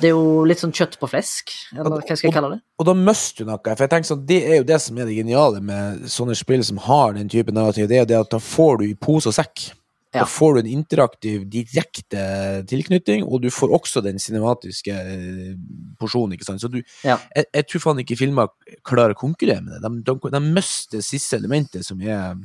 [0.01, 2.61] Det er jo litt sånn kjøtt på flesk, eller hva skal jeg kalle det?
[2.81, 3.61] Og da mister du noe.
[3.63, 6.63] For jeg tenker sånn, Det er jo det som er det geniale med sånne spill
[6.67, 7.87] som har den type narrativ.
[7.87, 9.71] Det er jo det at da får du i pose og sekk.
[10.15, 10.21] Ja.
[10.23, 15.55] Da får du en interaktiv, direkte tilknytning, og du får også den cinematiske eh,
[15.99, 16.33] porsjonen.
[16.37, 16.61] ikke sant?
[16.63, 17.17] Så du, Ja.
[17.35, 18.47] jeg, jeg tror faen ikke filmer
[18.83, 19.81] klarer å konkurrere med det.
[19.83, 22.35] De, de, de mister siste elementet, som er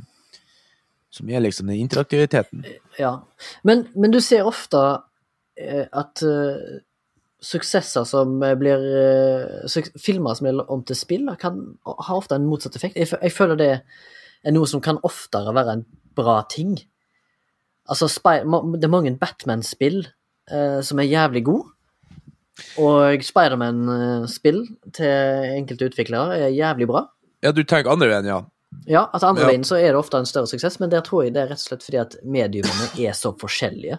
[1.10, 2.64] som er liksom den interaktiviteten.
[2.98, 3.16] Ja.
[3.66, 4.80] Men, men du ser ofte
[5.58, 6.78] eh, at uh,
[7.42, 8.84] suksesser som eh, blir
[9.66, 12.98] uh, Filmer som blir om til spill, kan ha ofte en motsatt effekt.
[13.00, 13.72] Jeg, jeg føler det
[14.46, 15.84] er noe som kan oftere være en
[16.16, 16.78] bra ting.
[17.90, 18.40] Altså, Spy
[18.78, 21.74] det er mange Batman-spill uh, som er jævlig gode.
[22.80, 27.06] Og Spiderman-spill til enkelte utviklere er jævlig bra.
[27.40, 28.42] Ja, du tenker andre veien, ja.
[28.86, 29.48] Ja, altså andre Ja.
[29.50, 31.60] veien så er det ofte en større suksess, men der tror jeg det er rett
[31.60, 33.98] og slett fordi at mediumene er så forskjellige.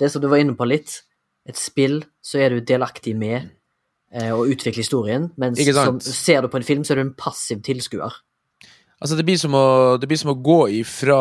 [0.00, 1.02] Det som du var inne på litt,
[1.48, 3.50] et spill så er du delaktig med
[4.12, 7.14] eh, å utvikle historien, mens som, ser du på en film, så er du en
[7.14, 8.12] passiv tilskuer.
[9.00, 11.20] Altså, det blir som å, det blir som å gå ifra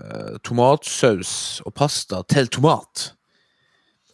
[0.00, 3.12] eh, tomatsaus og pasta til tomat.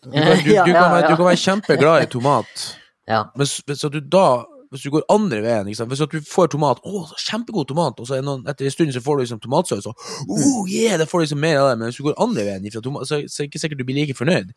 [0.03, 2.66] Du kan, du, du, du, kan være, kan være kjempeglad i tomat,
[3.09, 3.29] Ja.
[3.37, 5.90] men så du da hvis du går andre veien, sant?
[5.90, 9.02] hvis du får tomat Å, så kjempegod tomat, og så noen, etter en stund så
[9.05, 11.90] får du liksom tomatsaus, og oh, yeah, da får du liksom mer av det, men
[11.90, 14.16] hvis du går andre veien tomat, så, så er det ikke sikkert du blir like
[14.18, 14.55] fornøyd.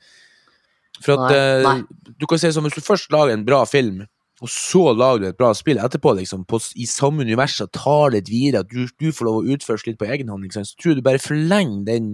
[1.00, 2.14] For at Nei, eh, nei.
[2.20, 4.02] du kan si sånn, hvis du først lager en bra film,
[4.40, 8.16] og så lager du et bra spill etterpå, liksom, på, i samme univers, og tar
[8.16, 10.80] det videre, at du, du får lov å utføre litt på egen hånd, liksom, så
[10.80, 12.14] tror jeg du bare forlenger den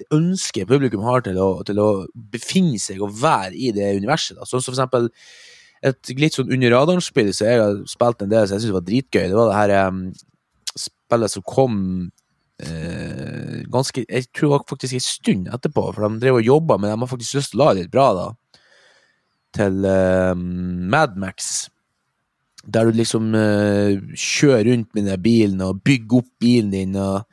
[0.00, 1.88] det ønsket publikum har til å, til å
[2.32, 4.38] befinne seg og være i det universet.
[4.38, 4.46] Da.
[4.48, 5.10] Sånn som for eksempel
[5.82, 8.84] et litt sånn under radaren-spill som jeg har spilt en del, så jeg syns var
[8.86, 9.24] dritgøy.
[9.30, 10.02] Det var det her um,
[10.78, 11.80] spillet som kom
[12.62, 16.78] uh, ganske Jeg tror det var faktisk en stund etterpå, for de drev og jobba,
[16.78, 18.28] men de har faktisk lyst til å la det litt bra, da.
[19.58, 20.34] Til uh,
[20.94, 21.52] Madmax.
[22.62, 26.94] Der du liksom uh, kjører rundt med den bilen og bygger opp bilen din.
[26.94, 27.26] og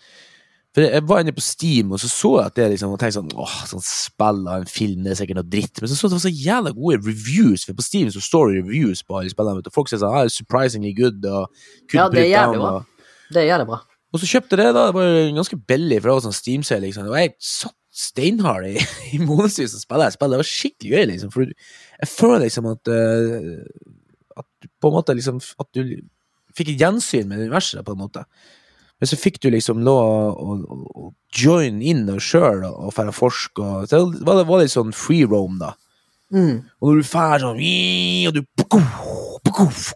[0.76, 3.18] for Jeg var inne på Steam og så så jeg at det liksom, og tenkte
[3.18, 5.82] sånn åh, sånn spill av en film, det er sikkert noe dritt.
[5.82, 8.62] Men så så det var så jævla gode reviews, for på Steam så står det
[8.62, 9.58] reviews på alle spillene.
[9.58, 9.74] vet du.
[9.74, 11.50] Folk sier sånn ah, surprisingly good og
[11.96, 12.76] Ja, det er jævlig bra.
[13.34, 13.82] Det er jævlig bra.
[14.14, 14.86] og så kjøpte jeg det, da.
[14.92, 16.86] Det var ganske billig, for det var sånn Steam-sale.
[16.86, 17.10] Liksom.
[17.10, 18.78] Og jeg satt steinhard i,
[19.18, 20.12] i månedsvis og spilte.
[20.14, 20.36] spill.
[20.36, 21.34] Det var skikkelig gøy, liksom.
[21.34, 23.58] For jeg føler liksom at uh,
[24.40, 25.82] At du på en måte liksom At du
[26.56, 28.24] fikk et gjensyn med universet, på en måte.
[29.00, 33.14] Men så fikk du liksom noe å, å, å join deg sjøl og, og fære
[33.16, 33.64] forske.
[33.64, 35.74] Og, så det var, det var litt sånn free roam, da.
[36.36, 36.60] Mm.
[36.78, 37.58] Og når du fær sånn
[38.30, 38.44] Og du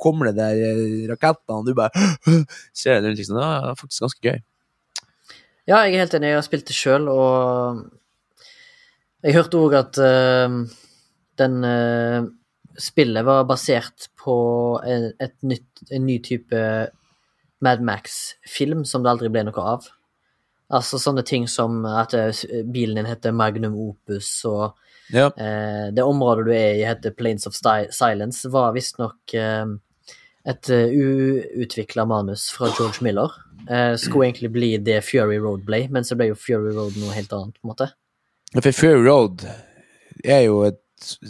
[0.01, 1.91] kommer det der eh, rakettene, og du bare
[2.73, 3.37] ser det rundt, liksom.
[3.37, 4.39] Det er faktisk ganske gøy.
[5.69, 6.31] Ja, jeg er helt enig.
[6.31, 7.83] Jeg har spilt det sjøl, og
[9.23, 10.57] jeg hørte òg at uh,
[11.39, 12.25] den uh,
[12.79, 14.35] spillet var basert på
[14.83, 16.63] en, et nytt, en ny type
[17.63, 19.87] Mad Max-film som det aldri ble noe av.
[20.73, 24.73] Altså sånne ting som at eh, bilen din heter Magnum Opus, og
[25.13, 25.27] Ja.
[25.37, 29.65] eh, det området du er i heter Planes of Silence, var visstnok eh,
[30.45, 30.91] et uh,
[31.55, 33.31] uutvikla manus fra George Miller.
[33.69, 37.13] Eh, skulle egentlig bli det Fury Road ble, men så ble jo Fury Road noe
[37.15, 37.87] helt annet, på en måte.
[38.57, 39.45] For Fury Road
[40.23, 40.81] er jo et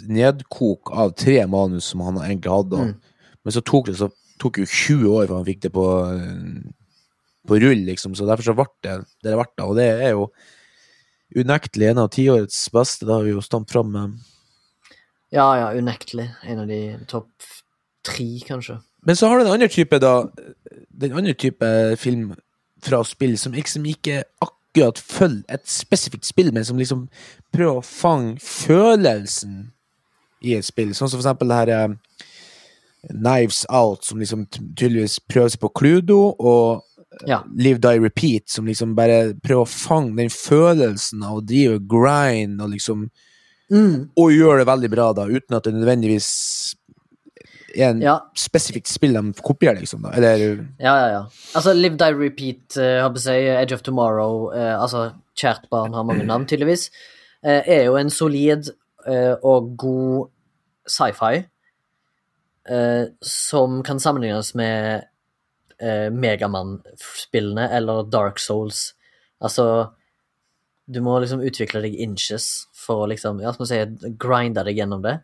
[0.10, 2.88] nedkok av tre manus som han egentlig hadde.
[2.90, 3.14] Mm.
[3.44, 4.10] Men så tok det så
[4.42, 6.62] tok jo 20 år før han fikk det på, eh,
[7.48, 8.16] på rull, liksom.
[8.16, 9.66] Så derfor så ble det det det ble.
[9.66, 10.30] Og det er jo
[11.36, 13.06] unektelig en av tiårets beste.
[13.06, 14.18] Det har vi jo stamt fram med.
[15.34, 16.30] Ja, ja, unektelig.
[16.44, 17.32] En av de topp
[18.06, 18.80] tre, kanskje.
[19.04, 20.28] Men så har du den andre type, da.
[20.90, 22.36] Den andre type film
[22.84, 27.08] fra spill som liksom ikke akkurat følger et spesifikt spill, men som liksom
[27.54, 29.72] prøver å fange følelsen
[30.44, 30.92] i et spill.
[30.94, 32.24] Sånn som for eksempel det her eh,
[33.12, 36.84] Knives Out, som liksom tydeligvis prøver seg på Cludo, og
[37.30, 37.44] Ja.
[37.56, 42.62] Live Die Repeat, som liksom bare prøver å fange den følelsen av å drive grind
[42.62, 43.10] og liksom
[43.72, 44.10] Mm.
[44.18, 46.76] og gjør det veldig bra, da, uten at det nødvendigvis
[47.76, 50.02] er en Ja, spesifikt spill de kopierer, liksom?
[50.04, 50.12] da?
[50.12, 51.08] Eller ja, ja.
[51.14, 51.22] ja.
[51.56, 56.26] Altså, Live Die Repeat, uh, jeg Edge of Tomorrow, uh, altså Kjært barn har mange
[56.26, 56.90] navn, tydeligvis,
[57.46, 58.70] uh, er jo en solid
[59.08, 60.30] uh, og god
[60.88, 61.46] sci-fi
[62.70, 65.04] eh, som kan sammenlignes med
[65.80, 68.94] eh, Megamann-spillene eller Dark Souls.
[69.40, 69.94] Altså
[70.86, 74.82] Du må liksom utvikle deg inches for å liksom, ja, som du si, grinde deg
[74.82, 75.22] gjennom det.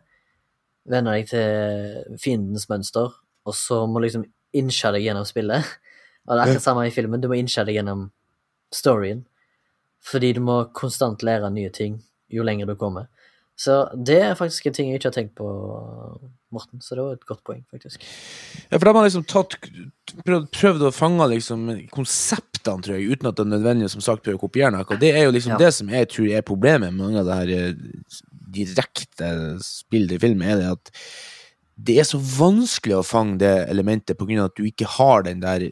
[0.88, 3.12] Venne deg til fiendens mønster,
[3.44, 4.24] og så må du liksom
[4.56, 5.66] inche deg gjennom spillet.
[6.28, 7.20] Og det er akkurat samme i filmen.
[7.20, 8.06] Du må inche deg gjennom
[8.72, 9.24] storyen.
[10.04, 11.98] Fordi du må konstant lære nye ting
[12.30, 13.08] jo lenger du kommer.
[13.60, 15.48] Så det er faktisk en ting jeg ikke har tenkt på,
[16.50, 16.80] Morten.
[16.82, 18.02] Så det var et godt poeng, faktisk.
[18.70, 19.56] Ja, for da har man liksom tatt
[20.24, 24.24] prøvd, prøvd å fange liksom konseptene, tror jeg, uten at det er nødvendig som sagt
[24.24, 24.86] prøver å kopiere noe.
[24.88, 25.60] Og det er jo liksom Ja.
[25.60, 27.74] det som jeg tror er problemet med mange av det her eh,
[28.50, 29.30] direkte
[29.62, 30.90] spillet i film, er det at
[31.80, 35.22] det er så vanskelig å fange det elementet på grunn av at du ikke har
[35.28, 35.68] den der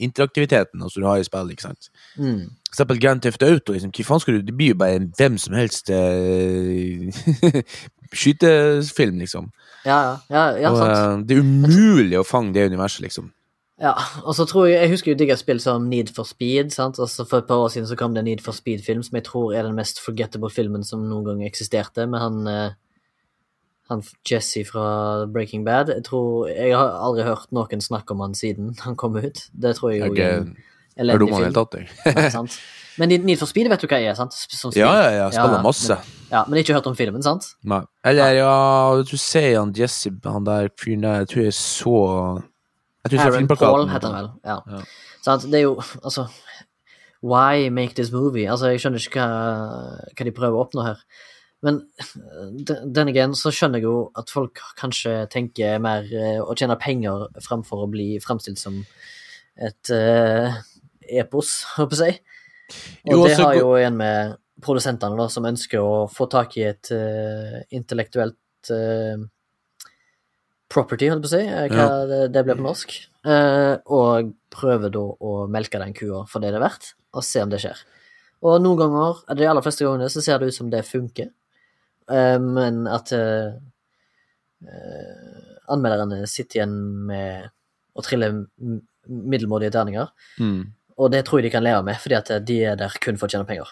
[0.00, 1.54] interaktiviteten som du har i spillet.
[1.54, 1.90] ikke sant?
[2.16, 2.48] Mm.
[2.70, 5.10] For eksempel Grand Theft Auto, liksom, hva faen skal du, det blir jo bare en
[5.18, 7.60] hvem som helst uh,
[8.20, 9.50] skytefilm, liksom.
[9.84, 10.96] Ja, ja, ja, ja, og sant.
[10.96, 13.30] eh, det er umulig å fange det universet, liksom.
[13.80, 13.94] Ja,
[14.28, 16.68] og så tror jeg Jeg husker jo digga spill som Need for Speed.
[16.74, 16.98] sant?
[17.00, 19.24] Altså For et par år siden så kom det en Need for Speed-film som jeg
[19.24, 22.76] tror er den mest forgettable filmen som noen gang eksisterte, med han eh,
[23.90, 25.90] Han Jesse fra Breaking Bad.
[25.90, 29.46] Jeg tror Jeg har aldri hørt noen snakke om han siden han kom ut.
[29.52, 30.54] Det tror jeg jo Jeg er er en
[31.00, 32.50] er elendig dum han hele tatt, jeg.
[33.00, 34.34] Men Need for Speed vet du hva jeg er, sant?
[34.34, 34.72] Som.
[34.76, 35.96] Ja, ja, ja, spiller Ja, masse.
[35.96, 37.46] Men, ja, men ikke hørt om filmen, sant?
[37.64, 37.80] Nei.
[38.04, 38.54] Eller, ja,
[39.06, 41.96] du ser han Jesse, han der fyren der, jeg tror jeg så
[43.06, 43.48] Jeg tror Aaron.
[43.48, 44.30] Paul heter han vel.
[44.44, 44.58] Ja.
[44.68, 44.82] Ja.
[45.24, 45.46] Sant?
[45.48, 46.26] Det er jo Altså
[47.22, 48.46] Why make this movie?
[48.50, 51.02] Altså, jeg skjønner ikke hva, hva de prøver å oppnå her.
[51.66, 51.82] Men
[52.66, 56.78] den den igjen så skjønner jeg jo at folk kanskje tenker mer eh, å tjene
[56.80, 58.78] penger fremfor å bli fremstilt som
[59.60, 60.56] et uh,
[61.20, 62.20] epos, håper jeg.
[63.04, 66.56] Og Jo, det altså, har jo igjen med produsentene, da, som ønsker å få tak
[66.56, 69.28] i et uh, intellektuelt uh,
[70.70, 72.94] property, holdt på å si, hva hva det, det blir på norsk,
[73.26, 77.42] eh, og prøver da å melke den kua for det det er verdt, og se
[77.42, 77.82] om det skjer.
[78.46, 81.39] Og noen ganger, de aller fleste gangene, så ser det ut som det funker, eh,
[82.40, 83.52] men at eh,
[84.66, 86.74] eh, anmelderne sitter igjen
[87.06, 87.50] med
[87.96, 88.30] å trille
[89.10, 90.72] middelmådige terninger, Mm.
[90.98, 93.26] og det tror jeg de kan leve med, fordi at de er der kun for
[93.26, 93.66] å tjene penger.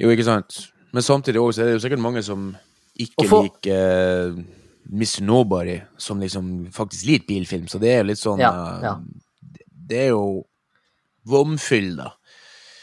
[0.00, 0.70] Jo, ikke sant.
[0.92, 2.56] Men samtidig også, er det jo sikkert mange som
[2.98, 4.42] ikke for- liker uh,
[4.90, 8.94] Miss Nobody, som liksom faktisk liker bilfilm, så det er jo litt sånn Ja, ja.
[8.94, 9.04] Uh,
[9.90, 10.46] Det er jo
[11.26, 12.12] vomfyll, da,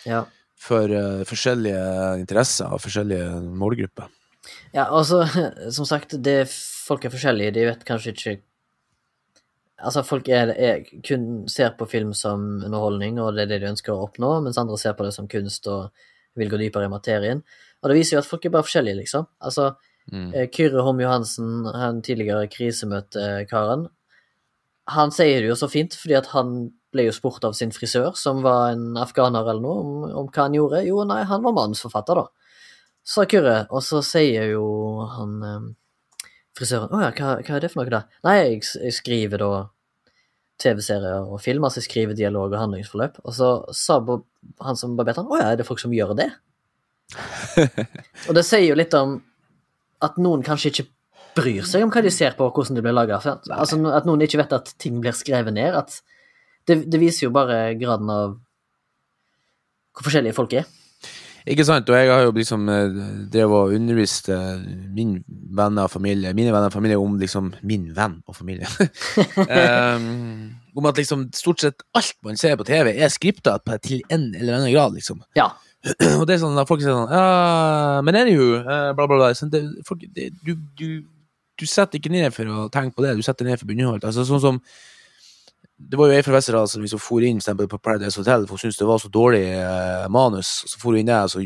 [0.05, 0.25] Ja.
[0.55, 4.07] for uh, forskjellige interesser og forskjellige målgrupper.
[4.73, 5.23] Ja, altså,
[5.75, 6.47] som sagt, det,
[6.87, 7.53] folk er forskjellige.
[7.57, 8.37] De vet kanskje ikke
[9.77, 13.67] Altså, folk er, er, kun ser på film som underholdning, og det er det de
[13.69, 15.91] ønsker å oppnå, mens andre ser på det som kunst og
[16.33, 17.43] vil gå dypere i materien.
[17.83, 19.27] Og det viser jo at folk er bare forskjellige, liksom.
[19.45, 19.75] Altså,
[20.07, 20.29] Mm.
[20.33, 23.89] eh, Kyrre Holm Johansen, han tidligere krisemøtekaren,
[24.87, 28.15] han sier det jo så fint, fordi at han ble jo spurt av sin frisør,
[28.15, 30.85] som var en afghaner eller noe, om, om hva han gjorde.
[30.87, 32.25] Jo, nei, han var manusforfatter, da
[33.07, 34.67] sa Kyrre, og så sier jo
[35.13, 35.67] han eh,
[36.57, 38.03] frisøren Å ja, hva, hva er det for noe, da?
[38.27, 39.51] Nei, jeg, jeg skriver da
[40.57, 43.19] TV-serier og filmer, så jeg skriver dialog og handlingsforløp.
[43.23, 43.99] Og så sa
[44.65, 46.31] han som barberte han, å ja, er det folk som gjør det?
[48.27, 49.19] og det sier jo litt om
[50.03, 50.87] at noen kanskje ikke
[51.37, 53.21] bryr seg om hva de ser på, og hvordan det blir laga.
[53.21, 55.77] Altså, at noen ikke vet at ting blir skrevet ned.
[55.77, 56.01] At
[56.67, 58.35] det, det viser jo bare graden av
[59.93, 60.67] hvor forskjellige folk er.
[61.47, 62.95] Ikke sant, og jeg har jo liksom eh,
[63.31, 64.57] drevet og undervist eh,
[64.95, 65.13] min
[65.55, 68.67] venner og familie, mine venner og familie om liksom min venn og familie.
[69.47, 74.03] um, om at liksom stort sett alt man ser på TV, er skripta på- til
[74.11, 75.21] en eller annen grad, liksom.
[75.39, 75.49] Ja.
[76.19, 79.31] Og det er sånn at folk sier sånn ja, Men anywho, eh, bla, bla, bla.
[79.37, 80.87] Sånn, det, folk, det, du, du,
[81.57, 83.77] du setter ikke ned for å tenke på det, du setter ned for å bli
[83.79, 84.07] underholdt.
[84.09, 84.59] Altså, sånn som
[85.77, 88.57] det var jo ei fra Westerdal som liksom for inn eksempel, på Paradise Hotel, for
[88.57, 90.49] hun syntes det var så dårlig eh, manus.
[90.65, 91.43] Så for hun inn der, og så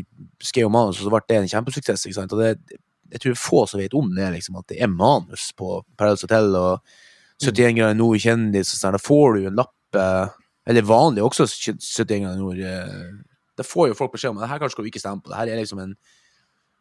[0.48, 2.06] skrev hun manus, og så ble det en kjempesuksess.
[2.08, 2.32] ikke sant?
[2.32, 2.78] Og det,
[3.12, 6.56] jeg tror få som vet om det, liksom, at det er manus på Paradise Hotel
[6.56, 6.94] og
[7.42, 8.96] 71 grader nord, kjendis og sånn.
[8.96, 10.38] Da får du en lapp eh,
[10.70, 12.58] Eller vanlig også, 71 grader nord.
[12.62, 13.12] eh,
[13.58, 15.32] Da får jo folk beskjed om at her kanskje skal du ikke stemme på.
[15.32, 15.96] Det her er liksom en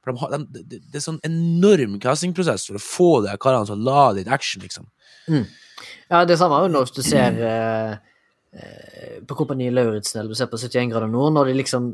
[0.01, 4.07] de har, de, det, er sånn enorm castingprosess for å få de karene som la
[4.17, 4.87] litt action, liksom.
[6.09, 7.97] Ja, det samme er jo når du ser eh,
[8.53, 11.93] eh, på Kompani Lauritzen eller du ser på 71 grader nord, når de liksom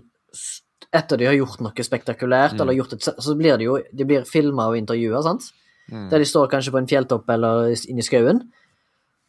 [0.93, 2.62] Etter de har gjort noe spektakulært, Mm.
[2.62, 5.50] eller gjort et, så blir det jo De blir filma og intervjua, sant?
[5.91, 6.10] Mm.
[6.10, 8.41] der de står kanskje på en fjelltopp eller inne i skauen.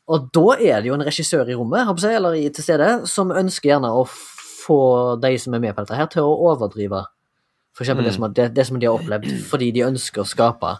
[0.09, 3.91] Og da er det jo en regissør i rommet, eller til stede, som ønsker gjerne
[3.95, 7.05] å få de som er med på dette her, til å overdrive
[7.75, 8.17] for eksempel det, Mm.
[8.17, 10.79] som, det, det som de har opplevd, fordi de ønsker å skape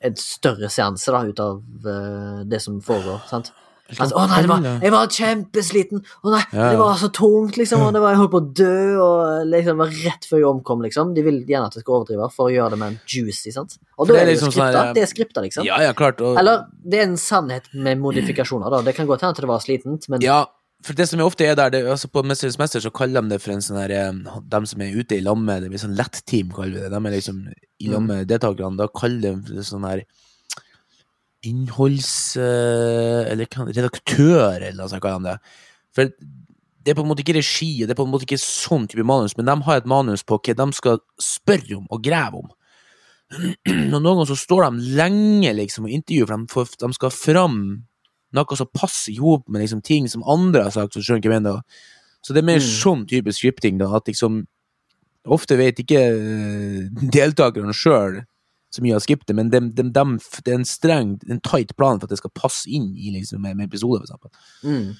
[0.00, 3.20] en større seanse da, ut av uh, det som foregår.
[3.30, 3.52] sant?
[3.90, 6.02] Altså, å nei, det var, jeg var kjempesliten!
[6.22, 7.82] Å nei, Ja, det var så tungt, liksom!
[7.82, 10.48] Og det var, jeg holdt på å dø, og liksom, det var rett før jeg
[10.50, 11.10] omkom, liksom.
[11.16, 13.74] De vil gjerne at jeg skal overdrive for å gjøre det med en juicy, sant?
[13.98, 14.84] Og da det er liksom sånn skripta.
[14.84, 15.66] her, Det er skripta, liksom.
[15.66, 16.22] Ja, ja, klart.
[16.22, 18.82] Og, Eller det er en sannhet med modifikasjoner, da.
[18.86, 20.44] Det kan godt hende at det var slitent, men Ja,
[20.86, 23.40] for det som ofte er der, det, altså på Mesternes mester så kaller de det
[23.42, 25.96] for en sånn her eh, De som er ute i lag med det blir sånn
[25.98, 26.90] lett-team, kaller vi det.
[26.94, 28.80] De er liksom i lag med deltakerne.
[28.80, 30.04] Da kaller de det sånn her
[31.46, 32.36] innholds...
[32.40, 35.58] eh, Eller redaktør, eller hva kaller de det.
[35.96, 36.14] For
[36.80, 39.04] det er på en måte ikke regi, det er på en måte ikke sånn type
[39.04, 42.48] manus, men de har et manus på hva de skal spørre om og grave om.
[43.70, 47.12] Og noen ganger så står de lenge liksom og intervjuer, for de, får, de skal
[47.14, 47.58] fram
[48.32, 51.32] noe som passer i hop med liksom, ting som andre har sagt, så skjønner ikke
[51.32, 51.62] jeg mener.
[52.22, 52.68] Så det er mer Mm.
[52.82, 54.46] sånn type scripting, da, at liksom
[55.28, 58.22] Ofte vet ikke eh, deltakerne sjøl
[58.72, 61.98] så mye av skriptet, men dem- dem- dem- det er en streng, en tight plan
[61.98, 64.30] for at det skal passe inn i liksom, en episode, for eksempel.
[64.64, 64.96] mm.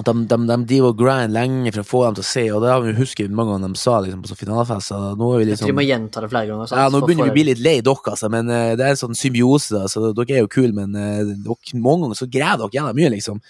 [0.00, 2.44] At de, de, de driver og grind lenge for å få dem til å se,
[2.56, 4.94] og det har vi husket mange ganger de sa liksom, på sånn finalefest.
[5.20, 6.70] Nå er vi liksom, Jeg tror vi må gjenta det flere ganger.
[6.70, 6.80] sant?
[6.80, 9.02] ja, nå begynner vi å bli litt lei dere, altså, men uh, det er en
[9.02, 12.64] sånn symbiose, da, så dere er jo kule, men uh, dere, mange ganger så graver
[12.64, 13.42] dere jævla mye, liksom.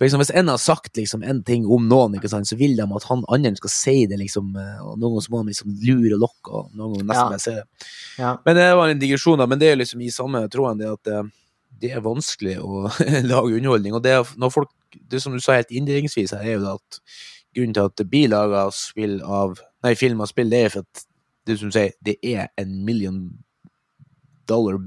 [0.00, 2.72] For liksom, Hvis en har sagt liksom en ting om noen, ikke sant, så vil
[2.76, 5.52] de at han andre skal si det, liksom, eh, og noen ganger så må de
[5.52, 7.26] liksom lure og lokke, og noen ganger nesten Ja.
[7.28, 7.90] bare si det.
[8.16, 8.30] Ja.
[8.46, 11.12] Men det var en digresjon, da, men det er liksom i samme tråden det at
[11.80, 12.86] det er vanskelig å
[13.30, 14.72] lage underholdning, og det når folk,
[15.10, 17.00] det som du sa helt innledningsvis her, er jo at
[17.56, 20.86] grunnen til at det blir laga spill av, nei, film og spill, det er for
[20.86, 21.06] at
[21.48, 23.22] det som du sier, det er en million
[24.48, 24.78] dollar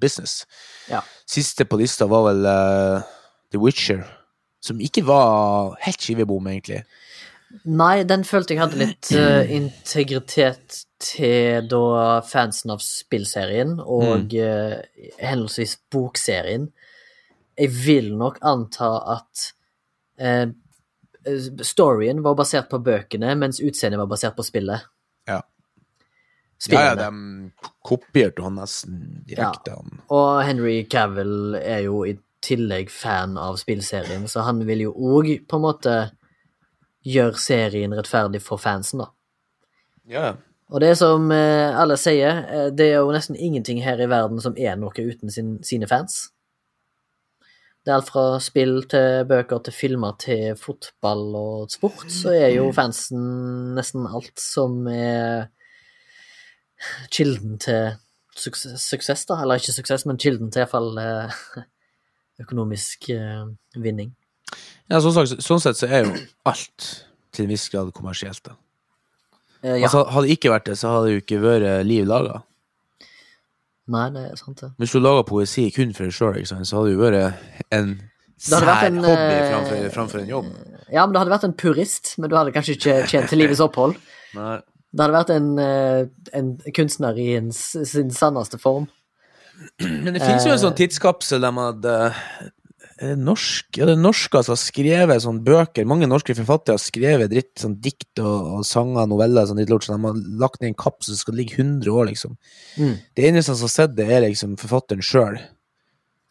[0.00, 0.44] business.
[0.90, 1.02] Ja.
[1.28, 3.06] Siste på lista var vel uh,
[3.52, 4.04] The Witcher,
[4.60, 6.82] som ikke var helt skivebom, egentlig.
[7.64, 14.76] Nei, den følte jeg hadde litt uh, integritet til da fansen av spillserien og uh,
[15.20, 16.70] henholdsvis bokserien.
[17.56, 19.48] Jeg vil nok anta at
[20.20, 20.46] uh,
[21.66, 24.86] storyen var basert på bøkene, mens utseendet var basert på spillet.
[25.28, 25.40] Ja.
[26.56, 27.02] Ja, Spillene.
[27.02, 29.74] ja, de kopierte han nesten direkte.
[29.76, 30.04] Ja.
[30.16, 32.14] Og Henry Cavill er jo i
[32.46, 35.96] tillegg fan av spillserien, så han vil jo òg på en måte
[37.06, 39.10] gjøre serien rettferdig for fansen, da.
[40.06, 40.34] Ja,
[40.66, 44.40] Og det som eh, alle sier, eh, det er jo nesten ingenting her i verden
[44.42, 46.32] som er noe uten sin, sine fans.
[47.86, 52.50] Det er alt fra spill til bøker til filmer til fotball og sport, så er
[52.56, 55.46] jo fansen nesten alt som er
[57.14, 57.94] kilden til
[58.34, 59.38] suksess, suksess da.
[59.44, 61.38] Eller ikke suksess, men kilden til iallfall eh,
[62.42, 63.06] økonomisk
[63.78, 64.16] vinning.
[64.90, 66.14] Ja, sånn, sagt, sånn sett så er jo
[66.46, 66.90] alt
[67.34, 68.42] til en viss grad kommersielt.
[68.46, 68.56] da.
[69.62, 69.86] Eh, ja.
[69.88, 72.42] Altså, hadde det ikke vært det, så hadde det jo ikke vært liv laga.
[73.92, 74.72] Nei, det er sant, det.
[74.82, 77.92] Hvis du laga poesi kun for deg sjøl, så hadde det jo vært en
[78.36, 80.48] sær vært en, hobby eh, framfor, framfor en jobb.
[80.92, 83.62] Ja, men du hadde vært en purist, men du hadde kanskje ikke tjent til livets
[83.64, 83.96] opphold.
[84.36, 84.58] Nei.
[84.96, 86.02] Det hadde vært en, eh,
[86.38, 88.88] en kunstner i en, sin sanneste form.
[89.80, 91.94] Men det finnes jo en sånn tidskapsel der man hadde
[93.20, 93.68] norsk?
[93.76, 95.88] Ja, det er norske som har skrevet sånne bøker.
[95.88, 99.96] Mange norske forfattere har skrevet dritt, sånn dikt og, og sanger, noveller, sånn lort, så
[99.96, 102.38] de har lagt ned en kapp som skal ligge 100 år, liksom.
[102.80, 102.94] Mm.
[103.16, 105.40] Det eneste som har sett det, er liksom forfatteren sjøl.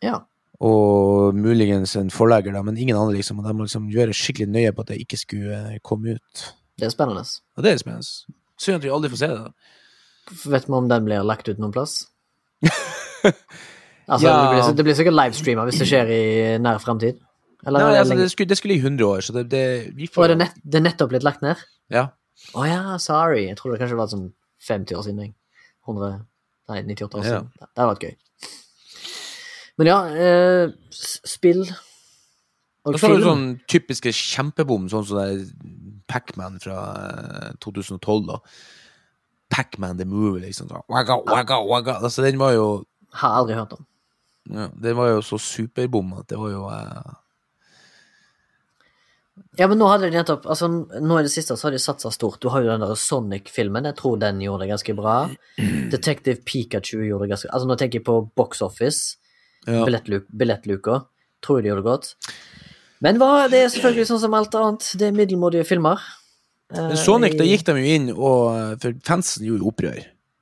[0.04, 0.20] Ja.
[0.60, 3.40] og muligens en forlegger, da, men ingen andre, liksom.
[3.40, 6.46] Og de må liksom gjøre skikkelig nøye på at det ikke skulle eh, komme ut.
[6.80, 7.24] Det er spennende.
[7.56, 8.38] Ja, det er spennende.
[8.60, 9.42] Synd at vi aldri får se det.
[9.46, 9.52] da.
[10.56, 12.06] Vet vi om den blir lagt ut noen plass?
[14.08, 14.34] altså, Ja.
[14.42, 16.22] det, blir, det blir sikkert livestreama hvis det skjer i
[16.62, 17.22] nær framtid.
[17.66, 19.64] Nei, det altså, det, skulle, det skulle i 100 år, så det, det
[19.98, 21.58] vi får er det, nett, det er nettopp blitt lagt ned?
[21.90, 22.08] Ja.
[22.54, 23.48] Å ja, sorry.
[23.48, 24.28] Jeg trodde det kanskje var sånn
[24.68, 25.34] 50 år siden.
[25.88, 26.12] 100
[26.70, 27.30] Nei, 98 år Ja.
[27.30, 27.50] siden.
[27.62, 28.16] Det hadde vært gøy.
[29.78, 35.50] Men ja, eh, spill og Og så er sånn typiske kjempebom, sånn som det
[36.08, 36.78] Pac-Man fra
[37.50, 38.38] eh, 2012, da.
[39.50, 40.70] Pac-Man the Movie, liksom.
[40.70, 41.98] sånn, Wagga, wagga, wagga.
[42.02, 43.86] Altså, den var jo Har aldri hørt om.
[44.50, 47.14] Ja, Den var jo så superbom at det var jo eh,
[49.60, 52.12] Ja, men nå hadde de nettopp Altså, nå i det siste så har de satsa
[52.14, 52.40] stort.
[52.44, 53.88] Du har jo den der Sonic-filmen.
[53.90, 55.16] Jeg tror den gjorde det ganske bra.
[55.94, 59.18] Detective Pikachu gjorde det ganske Altså, nå tenker jeg på Box Office.
[59.68, 59.82] ja.
[59.88, 61.02] Billettlu- Billettluka.
[61.44, 62.14] Tror jeg de gjorde det godt.
[63.04, 64.88] Men hva, det er selvfølgelig sånn som alt annet.
[64.98, 66.00] Det er middelmådige filmer.
[66.74, 70.00] Eh, Sonic, da gikk de jo inn, og eh, for fansen gjorde jo opprør.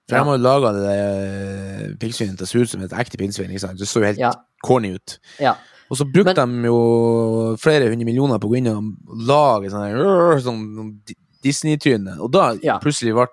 [0.09, 3.17] For de har jo laga det der pinnsvinet til å se ut som et ekte
[3.21, 3.53] pinnsvin.
[3.53, 4.33] Det så jo helt Ja.
[4.63, 5.17] corny ut.
[5.39, 5.55] Ja.
[5.89, 8.83] Og så brukte de jo flere hundre millioner på å gå inn og
[9.27, 10.99] lage sånn her, øh, sånn
[11.43, 12.19] Disney-tryne.
[12.19, 12.79] Og da Ja.
[12.79, 13.27] plutselig ble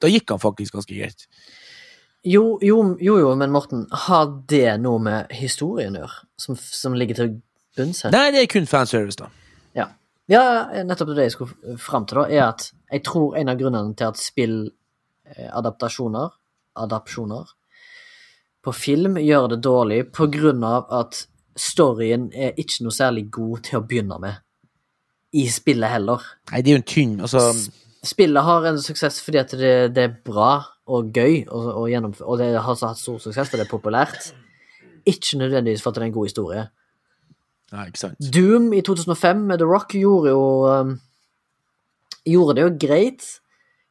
[0.00, 1.26] Da gikk han faktisk ganske greit.
[2.24, 6.94] Jo, jo, jo, jo, men Morten, har det noe med historien å gjøre, som, som
[6.94, 7.42] ligger til
[7.76, 8.10] bunns her?
[8.14, 9.26] Nei, det er kun fanservice, da.
[9.74, 9.86] Ja.
[10.28, 13.96] ja, nettopp det jeg skulle fram til, da, er at jeg tror en av grunnene
[13.96, 14.14] til at
[15.28, 16.28] spilladaptasjoner,
[16.76, 17.50] adapsjoner,
[18.64, 21.22] på film gjør det dårlig på grunn av at
[21.58, 24.40] storyen er ikke noe særlig god til å begynne med.
[25.38, 26.24] I spillet heller.
[26.52, 27.42] Nei, det er jo en tynn Altså,
[28.08, 32.38] Spillet har en suksess fordi at det, det er bra og gøy, og, og, og
[32.40, 34.30] det har så hatt stor suksess og det er populært.
[35.08, 36.62] Ikke nødvendigvis for at det er en god historie.
[37.74, 38.30] Nei, ikke sant.
[38.32, 40.96] Doom i 2005 med The Rock gjorde jo um,
[42.28, 43.26] Gjorde det jo greit.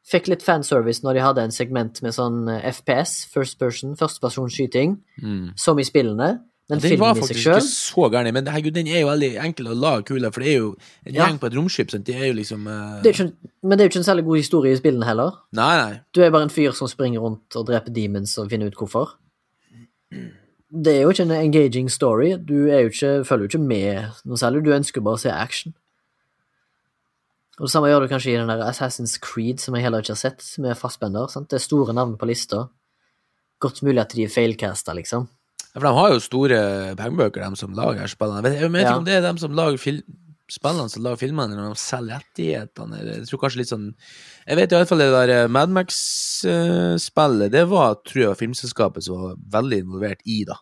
[0.08, 4.98] Fikk litt fanservice når de hadde en segment med sånn eh, FPS, first person, førstepersonsskyting,
[5.22, 5.50] Mm.
[5.58, 6.38] som i spillene.
[6.70, 9.74] Men Den var faktisk ikke så gæren, men herregud, den er jo veldig enkel å
[9.74, 11.26] lage kule, for det er jo en Ja.
[11.26, 12.04] gjeng på et romskip, sant?
[12.04, 13.00] det er jo liksom uh...
[13.02, 13.32] det er ikke
[13.62, 15.32] Men det er jo ikke en særlig god historie i spillene heller.
[15.52, 16.00] Nei, nei.
[16.14, 19.14] Du er bare en fyr som springer rundt og dreper demons og finner ut hvorfor.
[20.70, 22.36] Det er jo ikke en engaging story.
[22.36, 24.64] Du er jo ikke, følger jo ikke med noe særlig.
[24.64, 25.72] Du ønsker bare å se action.
[27.58, 30.14] Og Det samme gjør du kanskje i den der Assassin's Creed, som jeg heller ikke
[30.14, 31.26] har sett, med Fassbender.
[31.32, 31.48] Sant?
[31.50, 32.68] Det er store navn på lista.
[33.60, 35.26] Godt mulig at de er feilcasta, liksom.
[35.74, 36.60] Ja, For de har jo store
[36.96, 38.40] pengebøker, de som lager spillene.
[38.40, 38.96] Jeg vet, jeg vet ikke Ja.
[39.02, 40.02] om det er de som lager film
[40.48, 43.94] spillene som lager filmene, eller om de selger rettighetene, eller jeg tror kanskje litt sånn
[44.48, 49.34] Jeg vet i hvert fall det der Madmax-spillet, det var, tror jeg, filmselskapet som var
[49.60, 50.56] veldig involvert i, da.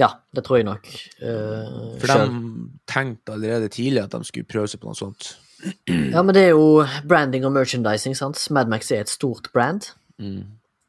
[0.00, 0.86] Ja, det tror jeg nok.
[1.20, 2.16] Uh, For de
[2.88, 5.36] tenkte allerede tidlig at de skulle prøve seg på noe sånt.
[5.88, 8.40] Ja, men det er jo branding og merchandising, sant.
[8.52, 9.88] Madmax er et stort brand.
[10.20, 10.42] Mm.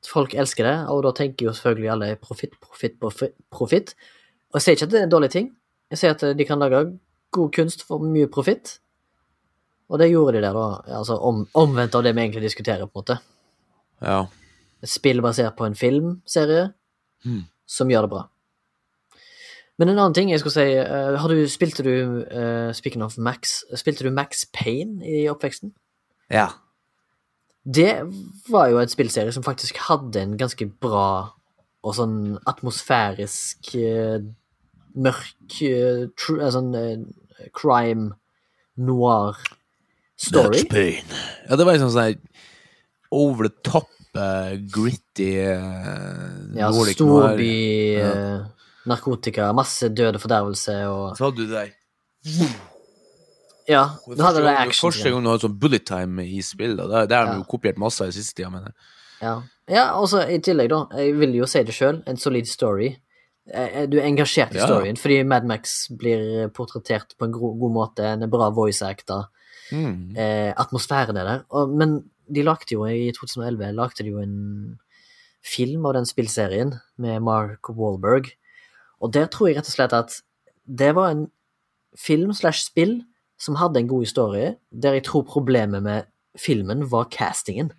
[0.08, 3.34] Folk elsker det, og da tenker jo selvfølgelig alle profitt, profitt, profitt.
[3.52, 3.94] profitt.
[4.52, 5.48] Og jeg sier ikke at det er en dårlig ting.
[5.92, 6.84] Jeg sier at de kan lage
[7.36, 8.78] god kunst for mye profitt.
[9.90, 10.98] Og det gjorde de der, da.
[11.00, 13.18] Altså om, omvendt av det vi egentlig diskuterer, på en måte.
[14.04, 14.20] Ja.
[14.84, 16.74] Et spill basert på en filmserie
[17.26, 17.48] Hmm.
[17.66, 18.20] som gjør det bra.
[19.78, 20.78] Men en annen ting jeg skulle si
[21.22, 21.94] har du, Spilte du,
[22.26, 25.76] uh, speaking of Max, spilte du Max Payne i oppveksten?
[26.34, 26.50] ja.
[27.68, 27.98] Det
[28.48, 31.34] var jo et spillserie som faktisk hadde en ganske bra
[31.84, 34.24] og sånn atmosfærisk uh,
[34.96, 36.72] mørk tr eh, sånn
[37.52, 38.16] crime
[38.80, 39.36] noir
[40.16, 40.64] story.
[40.64, 41.20] Max Payne.
[41.44, 42.24] Ja, det var liksom sånn
[43.12, 43.92] over the top,
[44.72, 47.52] gritty uh, Ja, storby,
[48.88, 51.70] narkotika, masse død og fordervelse og Så hadde du det der.
[53.68, 54.88] Ja, du hadde det action.
[54.92, 57.38] Første gang du hadde sånn bullet time i spill, og det, har de Ja.
[57.42, 58.72] jo kopiert masse i siste tida, men
[59.22, 62.48] Ja, ja og så i tillegg, da, jeg vil jo si det sjøl, en solid
[62.48, 62.96] story.
[63.54, 64.68] Eh, Du er engasjert i Ja.
[64.68, 69.28] storyen, fordi Mad Max blir portrettert på en god måte, en bra voice actor.
[69.72, 70.16] mm.
[70.16, 71.44] eh, atmosfæren er der.
[71.50, 74.80] Og, men de lagde jo, i 2011 lagde de jo en
[75.44, 78.32] film av den spillserien med Mark Wahlberg,
[79.02, 80.22] og der tror jeg rett og slett at
[80.68, 81.28] det var en
[81.98, 83.02] film slash spill
[83.40, 87.72] som hadde en god historie, der jeg tror problemet med filmen var castingen.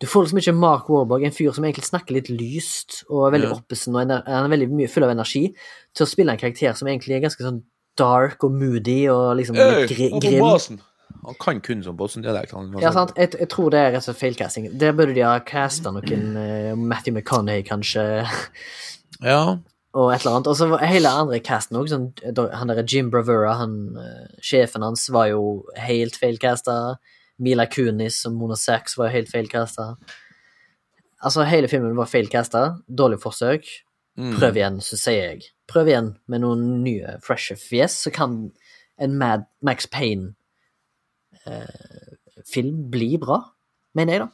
[0.00, 3.34] Du får liksom ikke Mark Warburg, en fyr som egentlig snakker litt lyst og er
[3.36, 3.56] veldig Ja.
[3.58, 5.54] oppesen og er veldig mye full av energi,
[5.94, 7.62] til å spille en karakter som egentlig er ganske sånn
[7.98, 10.80] dark og moody og liksom Hey, han grim.
[11.26, 12.54] Han kan kun som Boston-dialekt.
[12.80, 13.12] Ja, sant?
[13.16, 14.70] Jeg, jeg tror det er rett og slett feilcasting.
[14.78, 18.24] Der burde de ha casta noen uh, Matthew McConaughey, kanskje,
[19.20, 19.58] Ja.
[19.94, 20.50] Og et eller annet.
[20.50, 21.88] Og så var hele andre casten òg.
[21.90, 22.08] Sånn,
[22.54, 26.96] han derre Jim Bravura, han, eh, sjefen hans, var jo helt feilcasta.
[27.40, 29.96] Mila Kunis og Mona Sachs var jo helt feilcasta.
[31.24, 32.78] Altså, hele filmen var feilcasta.
[32.86, 33.64] Dårlig forsøk.
[34.20, 34.36] Mm.
[34.36, 35.42] Prøv igjen, så sier jeg.
[35.70, 38.52] Prøv igjen med noen nye, freshe fjes, så kan
[39.00, 40.26] en Mad Max Payne-film
[42.92, 43.52] bli bra,
[43.96, 44.28] mener jeg, da.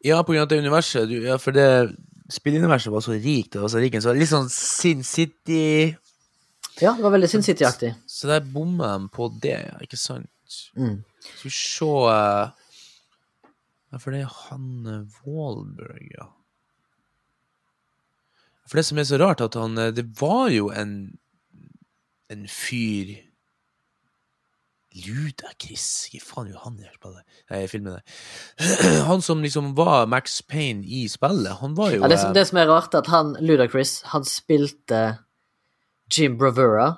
[0.00, 1.08] Ja, på grunn av det universet.
[1.10, 1.92] Du, ja, for det
[2.30, 3.52] spilluniverset var så rikt.
[3.52, 5.96] Det var så rikt, så litt sånn Sin City
[6.80, 7.92] Ja, det var veldig Sin City-aktig.
[8.06, 10.30] Så der bommer de på det, ikke sant?
[10.78, 11.00] Mm.
[11.20, 12.52] Skal vi se eh,
[13.90, 16.28] Ja, for det er han eh, Wahlberg, ja.
[18.70, 20.94] For det som er så rart, at han eh, Det var jo en
[22.30, 23.16] en fyr
[24.90, 26.78] Ludacris Hva faen gjør han
[27.54, 28.00] i filmen.
[29.10, 32.34] Han som liksom var Max Payne i spillet, han var jo Ja, det, som, eh,
[32.34, 35.02] det som er rart, er at han, Ludacris, han spilte
[36.10, 36.88] Jim Bravura,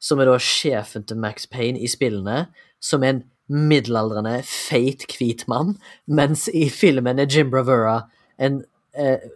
[0.00, 2.46] som er da sjefen til Max Payne i spillene,
[2.80, 5.76] som en middelaldrende, feit, hvit mann,
[6.08, 8.06] mens i filmen er Jim Bravura
[8.40, 8.62] en
[8.96, 9.28] eh,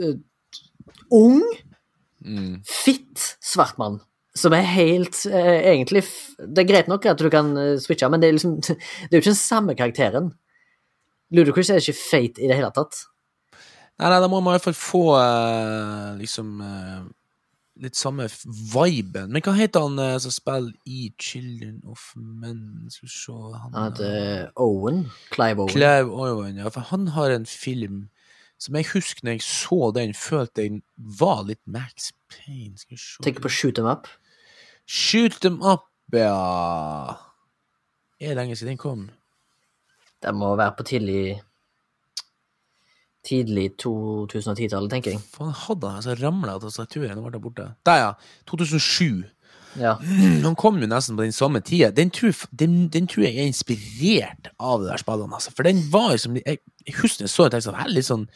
[0.00, 0.16] eh,
[1.12, 1.44] ung,
[2.22, 2.60] Mm.
[2.62, 3.96] fitt svart mann.
[4.34, 6.00] Som er helt eh, Egentlig
[6.38, 9.18] Det er greit nok at du kan eh, switche, men det er liksom Det er
[9.18, 10.30] jo ikke den samme karakteren.
[11.32, 13.06] Ludacris er ikke feit i det hele tatt.
[14.00, 17.02] Nei, nei, da må man i hvert fall få eh, liksom eh,
[17.84, 18.26] litt samme
[18.72, 19.32] viben.
[19.32, 22.88] Men hva heter han eh, som spiller i Children of Men?
[22.92, 25.04] Skal vi se han, Han heter Owen.
[25.32, 25.74] Clive Owen.
[25.76, 26.72] Clive Owen, ja.
[26.72, 28.06] For han har en film
[28.62, 30.82] som jeg husker når jeg så den, følte jeg
[31.18, 32.78] var litt Max Payne.
[32.78, 34.06] Skal vi se Tenker på Shoot Them Up.
[34.86, 37.16] Shoot them up, ja.
[38.20, 39.08] Er det lenge siden den kom?
[40.22, 41.40] Den må være på tidlig
[43.22, 45.20] Tidlig 2010-tallet, tenker jeg.
[45.30, 47.14] Faen, hadde han altså ramla tastaturet?
[47.14, 47.66] og ble der borte.
[47.86, 48.08] Der, ja.
[48.50, 49.22] 2007.
[49.78, 49.92] Ja.
[50.46, 51.92] Han kom jo nesten på den samme tida.
[51.94, 55.38] Den tror, den, den tror jeg er inspirert av det der spillene.
[55.38, 55.54] Altså.
[55.54, 58.26] For den var liksom Jeg, jeg husker jeg så det, jeg tenkte sånn, litt sånn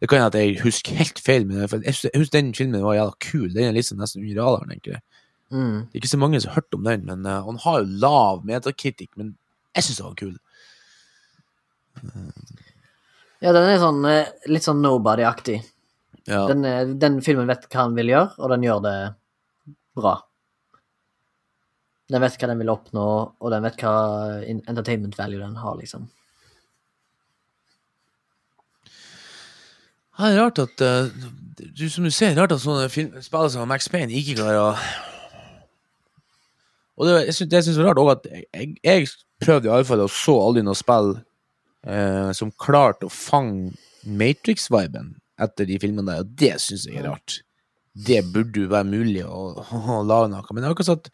[0.00, 3.14] Det kan hende at jeg husker helt feil, men jeg, husker, den filmen var jævla
[3.30, 3.46] kul.
[3.54, 5.00] Den er liksom nesten under radaren, egentlig.
[5.48, 5.86] Mm.
[5.86, 8.00] Det er ikke så mange som har hørt om den, men uh, han har jo
[8.02, 9.14] lav metakritikk.
[9.16, 9.32] Men
[9.76, 10.34] jeg syns han var kul.
[13.40, 15.62] ja, den er sånn eh, litt sånn nobody-aktig.
[16.26, 16.42] Ja.
[16.50, 18.96] Den, eh, den filmen vet hva han vil gjøre, og den gjør det
[19.96, 20.18] bra.
[22.12, 23.08] Den vet hva den vil oppnå,
[23.40, 23.94] og den vet hva
[24.44, 26.04] entertainment value den har, liksom.
[30.16, 31.10] Ja, det er rart at uh,
[31.76, 34.62] du, Som du ser, er rart at sånne film, spillere som Max Payne ikke klarer
[34.62, 34.68] å
[36.96, 39.10] Og det, jeg synes, det jeg synes er rart òg, at jeg, jeg
[39.44, 43.74] prøvde iallfall og så aldri noe spill uh, som klarte å fange
[44.06, 45.12] Matrix-viben
[45.42, 47.40] etter de filmene der, og det syns jeg er rart.
[47.92, 49.50] Det burde jo være mulig å,
[49.98, 50.46] å lage noe.
[50.52, 51.10] Men det er akkurat sånn at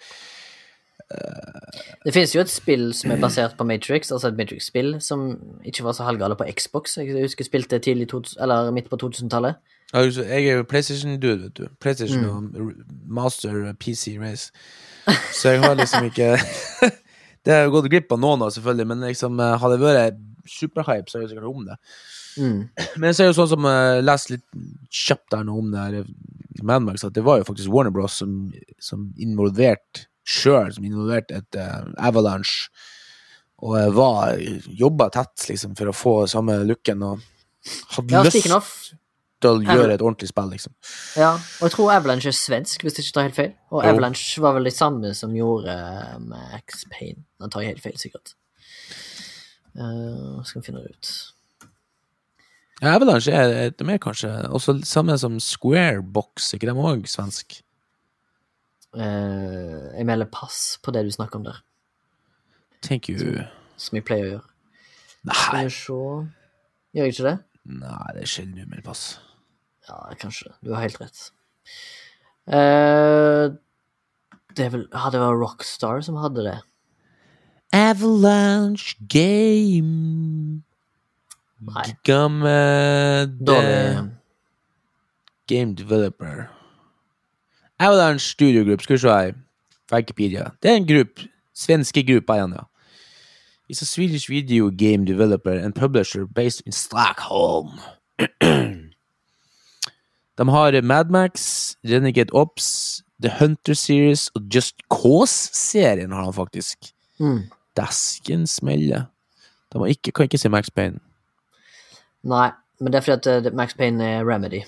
[2.02, 5.84] Det finnes jo et spill som er basert på Matrix, altså et Matrix-spill, som ikke
[5.86, 6.96] var så halvgale på Xbox.
[6.98, 8.08] Jeg husker jeg spilte tidlig,
[8.42, 9.60] eller midt på 2000-tallet.
[9.92, 11.68] Altså, Jeg er jo PlayStation-dude, vet du.
[11.80, 12.72] PlayStation og
[13.06, 14.50] Master PC Race.
[15.32, 16.38] Så jeg har liksom ikke
[17.44, 20.18] Det har jeg gått glipp av noen av, selvfølgelig, men liksom, eh, hadde jeg vært
[20.46, 21.76] superhype, så hadde jeg sikkert om det.
[22.38, 22.60] Mm.
[23.02, 24.60] Men så er det jo sånn som jeg leste litt
[24.94, 26.12] kjapt der nå om det her eh,
[26.62, 28.14] Mad Max, at det var jo faktisk Warner Bros.
[28.22, 28.36] som,
[28.78, 32.70] som involvert sjøl, som involverte et uh, Avalanche,
[33.62, 34.40] og jeg var
[34.82, 37.22] jobba tett liksom for å få samme looken, og
[37.94, 38.48] hadde lyst
[39.42, 40.74] til å gjøre et ordentlig spill, liksom.
[41.18, 43.52] ja, og jeg tror Avalanche er svensk, hvis jeg ikke tar helt feil.
[43.70, 43.90] Og Jo.
[43.90, 47.24] Avalanche var vel de samme som gjorde eh, Max Payne.
[47.42, 48.34] Den tar helt feil, sikkert.
[49.72, 51.12] Uh, skal vi finne det ut.
[52.82, 57.62] Ja, Avalanche er, de er kanskje også samme som Squarebox, ikke de òg svensk?
[58.92, 61.62] Eh, jeg melder pass på det du snakker om der,
[62.82, 63.44] Thank you.
[63.80, 64.48] som jeg pleier å gjøre.
[65.24, 65.92] Nei, Skal vi se
[66.92, 67.36] Gjør jeg ikke det?
[67.64, 69.04] nei det er sjelden du melder pass.
[69.88, 70.54] Ja, kanskje det.
[70.66, 71.20] Du har helt rett.
[72.50, 73.54] Uh,
[74.56, 76.56] det er vel Ja, det var Rockstar som hadde det.
[77.72, 80.62] Avalanche Game
[81.62, 81.86] Nei.
[82.04, 82.56] Gamme
[83.38, 84.10] Dårlig.
[85.46, 86.48] Game Developer.
[87.82, 89.32] Avalanche en studiogruppe, skal vi se her.
[89.92, 90.50] Wikipedia.
[90.62, 91.28] Det er en gruppe.
[91.54, 92.64] Svenske gruppe igjen, ja.
[93.70, 97.80] It's a Swedish video game developer and publisher based in Stockholm.
[100.38, 106.78] De har Madmax, Renegade Ops, The Hunter Series og Just Cause-serien har de faktisk.
[107.20, 107.42] Mm.
[107.76, 109.04] Dasken smeller.
[109.72, 110.98] De har ikke, kan ikke se Max Payne.
[112.22, 114.62] Nei, men det er fordi at eh, Max Payne er Remedy.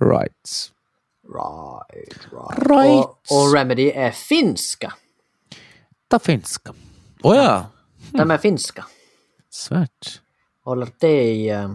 [0.00, 0.72] Right.
[1.28, 2.68] Right, right.
[2.70, 3.04] Right.
[3.04, 4.94] Og, og Remedy er finska.
[6.08, 6.72] Da finska.
[7.24, 7.50] Å ja.
[8.14, 8.86] De er finska.
[9.52, 10.14] Svært.
[10.68, 11.74] Og det er i, eh,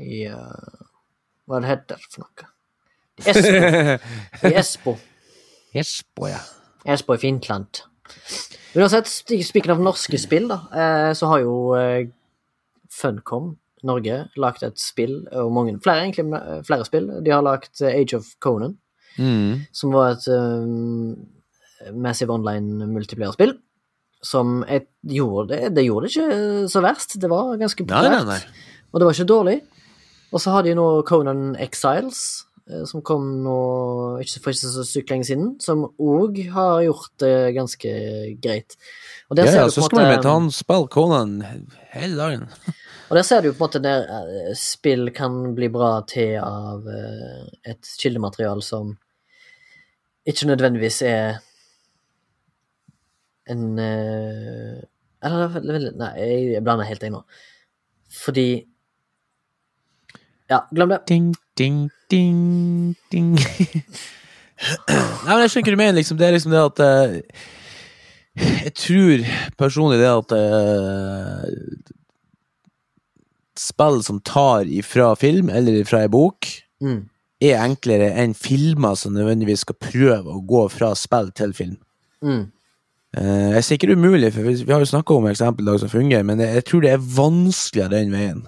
[0.00, 0.80] i eh,
[1.48, 2.48] Hva det heter for noe?
[3.20, 3.52] Espo.
[4.48, 4.96] I Espo.
[5.76, 6.40] Espo, ja.
[6.88, 7.82] Espo i Finland.
[8.72, 11.56] Uansett, speaking av norske spill, da, eh, så har jo
[12.90, 13.52] Funcom
[13.86, 17.08] Norge lagd et spill, og mange, flere egentlig, eh, flere spill.
[17.24, 18.76] De har lagd eh, Age of Conan,
[19.18, 19.66] Mm.
[19.74, 21.16] som var et um,
[21.92, 23.56] massive online multiplayer-spill.
[24.22, 27.16] Som et, gjorde det, gjorde det ikke så verst.
[27.20, 28.46] Det var ganske populært.
[28.92, 29.56] Og det var ikke dårlig.
[30.32, 33.56] Og så har de nå Conan Exiles, eh, som kom nå
[34.22, 37.92] ikke for ikke så sykt lenge siden, som òg har gjort det ganske
[38.40, 38.76] greit.
[39.34, 41.40] Ja, ja, på en søskenen min måte han spille Conan
[41.94, 42.46] hele dagen.
[43.10, 46.86] Og der ser du på en måte der eh, spill kan bli bra til av
[46.86, 48.94] eh, et kildematerial som
[50.30, 51.40] ikke nødvendigvis er
[53.50, 54.78] en eh,
[55.26, 56.12] Eller er Nei,
[56.54, 57.24] jeg blander helt inn nå.
[58.22, 58.48] Fordi
[60.50, 61.02] Ja, glem det.
[61.08, 63.34] Ding, ding, ding, ding.
[65.24, 66.18] Nei, men jeg skjønner hva du mener, liksom.
[66.18, 67.14] Det er liksom det at uh,
[68.64, 69.22] Jeg tror
[69.58, 71.96] personlig det at eh,
[73.60, 76.48] Spill som tar ifra film, eller ifra ei bok,
[76.80, 77.02] Mm.
[77.44, 81.76] er enklere enn filmer som nødvendigvis skal prøve å gå fra spill til film.
[82.24, 82.46] Mm.
[83.16, 85.70] Uh, jeg sier ikke det er umulig, for vi har jo snakka om eksempel i
[85.72, 88.42] dag som fungerer, men jeg, jeg tror det er vanskeligere den veien.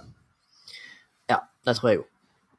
[1.28, 2.04] Ja, det tror jeg jo.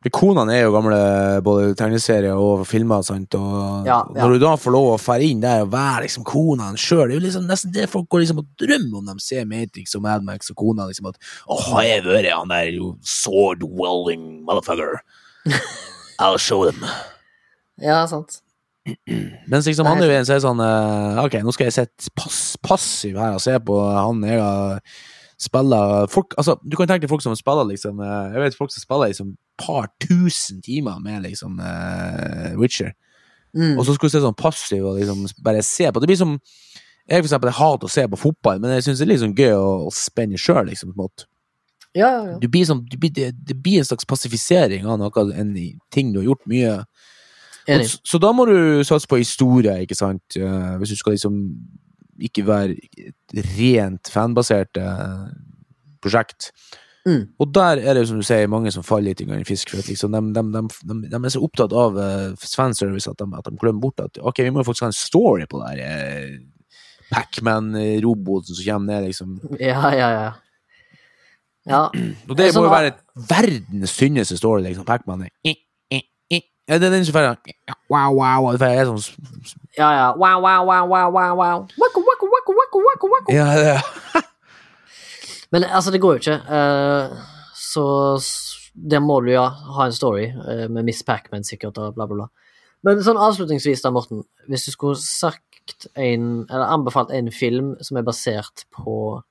[0.03, 0.97] For Konene er jo gamle
[1.45, 4.19] både tegneserier og filmer, sant, og Ja, ja.
[4.19, 7.15] når du da får lov å fære inn der og være liksom konene sjøl, det
[7.15, 10.03] er jo liksom nesten det folk går liksom og drømmer om de ser Matrix og
[10.03, 14.99] Mad Max og kona, liksom at jeg har vært han der jo sword welding motherfucker.
[16.21, 16.83] I'll show them.
[17.81, 18.41] Ja, sant.
[19.51, 22.57] Mens liksom er jo en så er sånn eh, Ok, nå skal jeg sitte pass,
[22.59, 24.81] passiv her og se på han jeg har
[25.41, 28.73] spilla folk, altså, Du kan tenke deg folk som spiller liksom eh, Jeg vet folk
[28.73, 32.95] som spiller liksom par tusen timer med liksom uh, Witcher.
[33.53, 33.77] Mm.
[33.77, 36.01] Og så skulle du se sånn passiv og liksom bare se på.
[36.01, 36.39] Det blir som
[37.05, 39.35] Jeg for eksempel jeg hater å se på fotball, men jeg syns det er sånn
[39.35, 40.93] gøy å, å spenne sjøl, liksom.
[40.93, 41.27] på en måte.
[41.93, 42.37] Ja, ja, ja.
[42.39, 45.51] Du blir som, du blir, det, det blir en slags passifisering av noe, en
[45.93, 46.77] ting du har gjort mye.
[47.67, 48.55] Og, Så, så da må du
[48.87, 50.35] satse på historie, ikke sant?
[50.35, 51.37] Eh, hvis du skal liksom
[52.21, 55.27] ikke være et rent fanbasert eh,
[56.03, 56.51] prosjekt.
[57.03, 57.33] Mm.
[57.41, 59.73] Og der er det som du sier, mange som faller litt i fisk.
[59.73, 63.49] For liksom, de, de, de, de, er så opptatt av uh, fanservice at de, at
[63.49, 65.83] de glemmer bort at ok, vi må faktisk ha en story på det her.
[65.83, 66.49] Uh,
[67.13, 69.35] Pacman-roboten som kommer ned, liksom.
[69.59, 70.31] Ja, ja, ja.
[71.63, 71.83] Ja,
[72.29, 74.87] Og det Sånn må jo være være verdens tynneste story, liksom.
[74.87, 75.59] Pacman er.
[76.67, 77.25] Ja, er den som får
[77.91, 78.53] wow, wow, wow.
[78.55, 79.01] Er sånn
[79.75, 79.89] ja.
[79.91, 80.05] ja.
[80.15, 81.65] Wow, wow, wow, wow, wow, wow.
[81.81, 83.33] Wacko, wacko, wacko, wacko, wacko, wacko.
[83.33, 84.23] Ja, det
[85.51, 86.39] Men altså, det går jo ikke.
[86.47, 87.17] Uh,
[87.53, 87.83] så
[88.73, 92.07] Det der må du ja ha en story uh, med Miss Pacman sikkert og bla,
[92.07, 92.27] bla, bla.
[92.83, 94.23] Men sånn avslutningsvis da, Morten.
[94.47, 99.21] Hvis du skulle sagt en, eller anbefalt en film som er basert på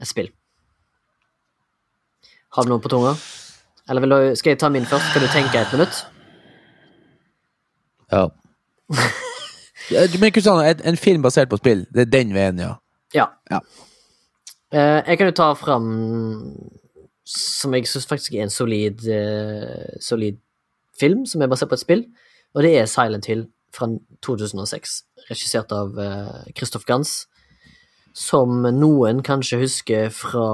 [0.00, 0.28] et spill
[2.56, 3.16] Har du noe på tunga?
[3.88, 5.10] Eller vil du, skal jeg ta min først?
[5.10, 6.04] Skal du tenke et minutt?
[8.12, 8.28] Ja.
[9.90, 12.74] ja men Kristian, en, en film basert på spill, det er den veien, ja.
[13.14, 13.26] Ja.
[13.50, 13.60] Ja.
[14.72, 15.86] Eh, jeg kan jo ta fram
[17.26, 20.38] som jeg syns faktisk er en solid, eh, solid
[20.98, 22.04] film som er basert på et spill,
[22.54, 23.88] og det er Silent Hill fra
[24.24, 27.26] 2006, regissert av eh, Christoph Gans,
[28.16, 30.46] som noen kanskje husker fra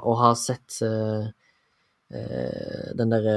[0.00, 1.26] å ha sett eh,
[2.14, 3.36] eh, den derre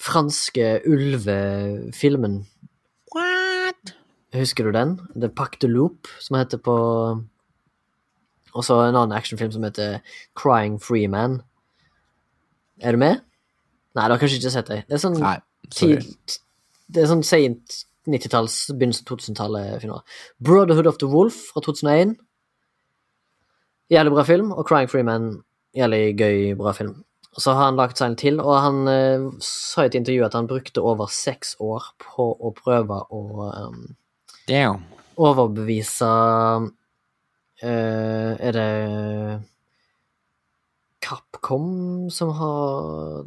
[0.00, 2.40] franske ulvefilmen.
[3.14, 3.94] What?
[4.34, 4.96] Husker du den?
[5.16, 6.76] The Pac de Loop, som heter på
[8.50, 10.00] Og så en annen actionfilm som heter
[10.34, 11.42] Crying Free Man.
[12.80, 13.20] Er du med?
[13.94, 14.80] Nei, du har kanskje ikke sett det.
[14.88, 15.36] Det er sånn Nei,
[15.70, 16.38] tid,
[16.90, 20.02] Det er sånn sent 90-talls, begynnelsen av 2000-tallet filmer.
[20.42, 22.16] Brotherhood of the Wolf fra 2001.
[23.90, 24.50] Jævlig bra film.
[24.54, 25.30] Og Crying Free Man,
[25.76, 26.96] jævlig gøy, bra film.
[27.36, 30.24] Og så har han lagd seg en til, og han eh, sa i et intervju
[30.26, 33.84] at han brukte over seks år på å prøve å um,
[35.20, 36.08] overbevise
[37.62, 38.70] uh, Er det
[41.04, 41.68] Capcom
[42.10, 43.22] som har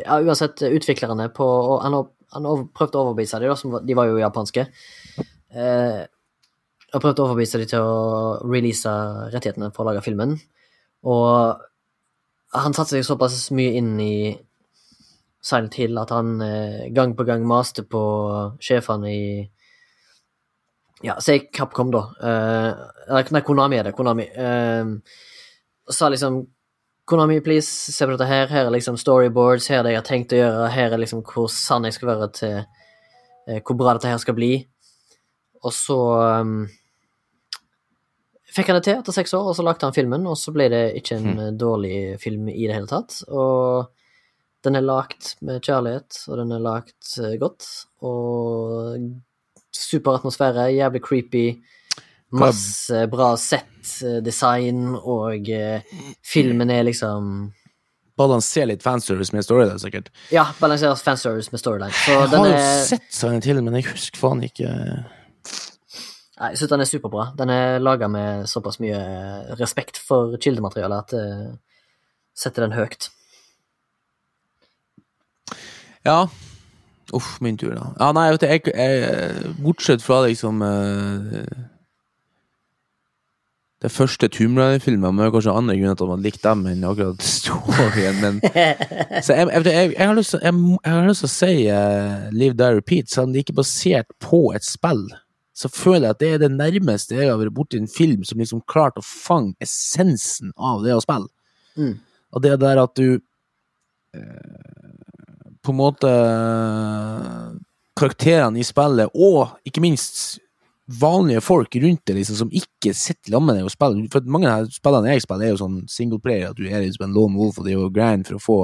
[0.00, 3.78] Ja, uansett, utviklerne på og Han har, han har prøvd å overbevise dem, da, som
[3.86, 4.66] de var jo japanske.
[5.54, 6.02] Uh,
[6.94, 8.90] har prøvd å overbevise dem til å release
[9.30, 10.36] rettighetene for å lage filmen.
[11.06, 11.62] Og
[12.54, 14.16] han satte seg såpass mye inn i
[15.44, 18.04] Silent Hill at han eh, gang på gang maste på
[18.62, 19.26] sjefene i
[21.04, 22.00] ja, si Capcom, da.
[22.22, 23.96] Eh, nei, Konami er det.
[23.96, 24.24] Konami.
[24.24, 24.84] Eh,
[25.92, 26.44] sa liksom
[27.04, 28.46] Konami, please, se på dette her.
[28.48, 31.20] Her er liksom storyboards, her er det jeg har tenkt å gjøre, her er liksom
[31.28, 34.54] hvor sann jeg skal være til eh, hvor bra dette her skal bli.
[35.64, 35.98] Og så
[36.40, 36.62] um,
[38.54, 40.68] fikk han det til etter seks år, og så lagde han filmen, og så ble
[40.72, 41.44] det ikke en mm.
[41.60, 43.20] dårlig film i det hele tatt.
[43.28, 43.90] Og
[44.64, 47.68] den er lagd med kjærlighet, og den er lagd eh, godt,
[48.06, 48.94] og
[49.74, 51.44] super atmosfære, jævlig creepy,
[52.34, 53.70] masse bra sett,
[54.24, 55.84] design, og eh,
[56.24, 57.52] filmen er liksom
[58.14, 60.12] Balanser litt fanservice med story, der, sikkert.
[60.30, 61.90] Ja, balanserer fanservice med storyline.
[61.98, 64.70] Så Jeg har jo er sett sånne til, men jeg husker faen ikke
[66.52, 67.26] jeg synes den er superbra.
[67.38, 69.00] Den er laga med såpass mye
[69.60, 71.52] respekt for kildematerialet at jeg
[72.34, 73.10] setter den høyt.
[76.04, 76.24] Ja.
[77.14, 77.92] Uff, min tur, da.
[78.00, 81.44] Ja, nei, vet du, jeg, jeg Bortsett fra liksom uh,
[83.84, 85.14] det første Tomb Raider-filmen.
[85.14, 88.20] Men det kanskje andre grunner til at man likte dem enn akkurat storyen.
[88.22, 88.40] Men
[89.24, 93.28] så jeg, jeg, jeg, jeg har lyst til å si uh, Live Die Repeat, selv
[93.28, 95.06] om det ikke er basert på et spill.
[95.54, 98.40] Så føler jeg at det er det nærmeste jeg har vært borti en film som
[98.42, 101.30] liksom klarte å fange essensen av det å spille.
[101.78, 101.94] Mm.
[102.34, 103.20] Og det der at du
[104.18, 104.64] eh,
[105.62, 106.10] på en måte
[107.94, 110.40] Karakterene i spillet, og ikke minst
[111.00, 114.08] vanlige folk rundt deg liksom, som ikke sitter sammen med deg og spiller.
[114.12, 117.14] For mange av spillene jeg spiller, er jo sånn singleplayer, at du er liksom en
[117.14, 118.58] lone wolf og det er jo grind for å få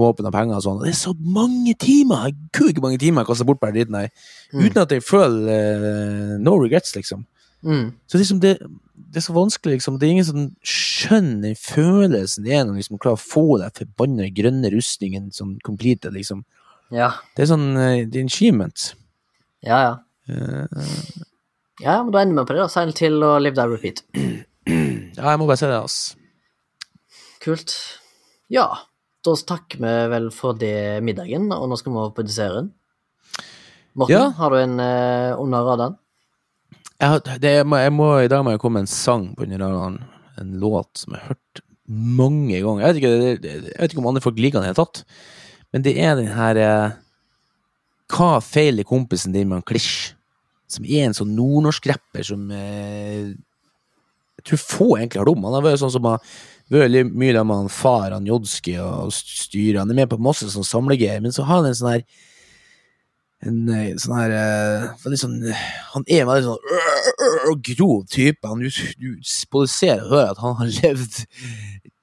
[0.00, 0.80] våpen og penger og sånn.
[0.82, 2.30] Det er så mange timer!
[2.56, 4.10] Gud, ikke mange timer jeg kaster bort på den her.
[4.52, 4.62] Mm.
[4.64, 7.26] Uten at jeg føler uh, no regrets, liksom.
[7.66, 7.90] Mm.
[8.08, 8.54] Så liksom det,
[8.96, 9.98] det er så vanskelig, liksom.
[10.00, 14.30] Det er ingen som skjønner følelsen det er når liksom klarer å få den forbanna
[14.34, 16.46] grønne rustningen sånn completed, liksom.
[16.90, 17.12] Ja.
[17.36, 18.92] Det er sånn uh, det er en achievement.
[19.66, 19.98] Ja, ja.
[20.30, 21.26] Uh,
[21.80, 22.68] Ja, men da ender vi på det, da.
[22.68, 24.02] Seil til og Live there Repeat.
[24.68, 25.98] ja, jeg må bare se det, ass.
[27.40, 27.72] Kult.
[28.52, 28.66] Ja,
[29.26, 32.70] da takker vi vel for det middagen, og nå skal vi over på desserten.
[33.98, 34.30] Morten, Ja.
[34.38, 35.96] har du en uh, under radaren?
[37.00, 39.98] Jeg, må, jeg må, I dag må jeg komme med en sang på under radaren.
[40.40, 42.80] En låt som jeg har hørt mange ganger.
[42.84, 43.12] Jeg vet ikke,
[43.42, 45.00] det, jeg vet ikke om andre folk liker den i det hele tatt,
[45.72, 46.92] men det er den her eh,
[48.10, 50.12] Hva feiler kompisen din med en klisj?
[50.70, 53.32] Som er en sånn nordnorsk rapper som eh,
[54.38, 55.44] Jeg tror få egentlig har dum.
[55.46, 56.22] Han har vært sånn som har
[56.70, 59.80] litt mye sammen med han far, han Jodski og styret.
[59.82, 62.04] Han er med på masse sånn samlegreier, men så har han en sånn her
[63.40, 64.32] en eh, sånn her
[65.00, 65.36] veldig sånn
[65.94, 68.44] Han er en veldig sånn øh, øh, øh, grov type.
[68.44, 68.68] Han, du,
[69.00, 71.22] du både ser og hører at han har levd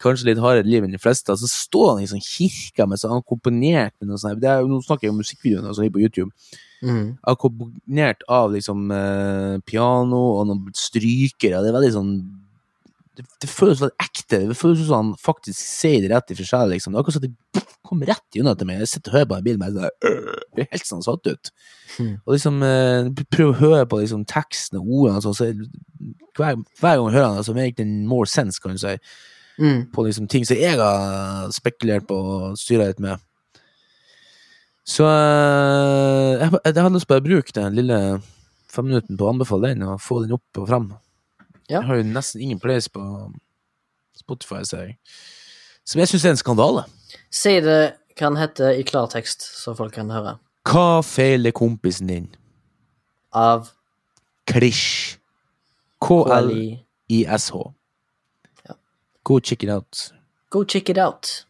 [0.01, 1.35] kanskje litt hardere liv enn de fleste.
[1.37, 4.43] Så står han i sånn kirka med så han har komponert med noe sånt.
[4.43, 6.33] er, nå snakker jeg om musikkvideoen altså, på YouTube.
[6.85, 7.17] Mm.
[7.25, 11.63] Akkompagnert av liksom eh, piano og noen strykere.
[11.63, 12.11] Det er veldig sånn
[13.17, 14.39] det, det føles veldig ekte.
[14.51, 16.73] Det føles som han faktisk sier det rett i forskjell.
[16.75, 16.93] Liksom.
[16.93, 18.81] Det er akkurat som det kommer rett unna til meg.
[18.83, 21.51] Jeg sitter og hører på den bilen, og det øh, blir helt sånn satt ut.
[21.95, 22.11] Hmm.
[22.25, 25.21] Og liksom eh, prøver å høre på liksom, teksten og ordene.
[25.21, 25.49] Altså, så
[26.37, 28.97] hver, hver gang jeg hører han, så make it more sense, kan du si
[29.57, 29.87] Mm.
[29.89, 33.17] på liksom ting som jeg har spekulert på og styra litt med.
[34.85, 37.97] Så eh, jeg, jeg hadde lyst til å bruke den lille
[38.69, 40.91] femminutten på å anbefale den, og få den opp og fram.
[41.67, 41.79] Ja.
[41.81, 43.01] Jeg har jo nesten ingen plays på
[44.17, 44.97] Spotify, ser jeg.
[45.87, 46.83] Som jeg syns er en skandale.
[47.31, 47.79] Si det
[48.17, 50.37] hva hete i klartekst, så folk kan høre.
[50.67, 52.27] Hva feiler kompisen din?
[53.35, 53.69] Av.
[56.01, 57.55] K-L-I-S-H.
[58.67, 58.73] Ja.
[59.23, 60.11] Go check it out.
[60.49, 61.45] Go check it out.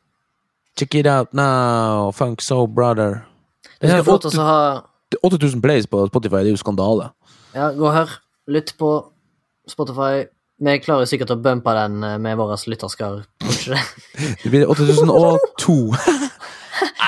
[0.78, 3.26] Check it out now, funk so brother.
[3.82, 4.82] Det er få lov til å ha
[5.24, 7.11] 8000 plays på Spotify, det er jo skandale.
[7.55, 8.09] Ja, gå her.
[8.49, 9.11] Lytt på
[9.70, 10.26] Spotify.
[10.57, 13.24] Vi klarer sikkert å bumpe den eh, med vår lytterskar.
[13.43, 13.82] Kanskje det?
[14.43, 15.76] Det blir 8002.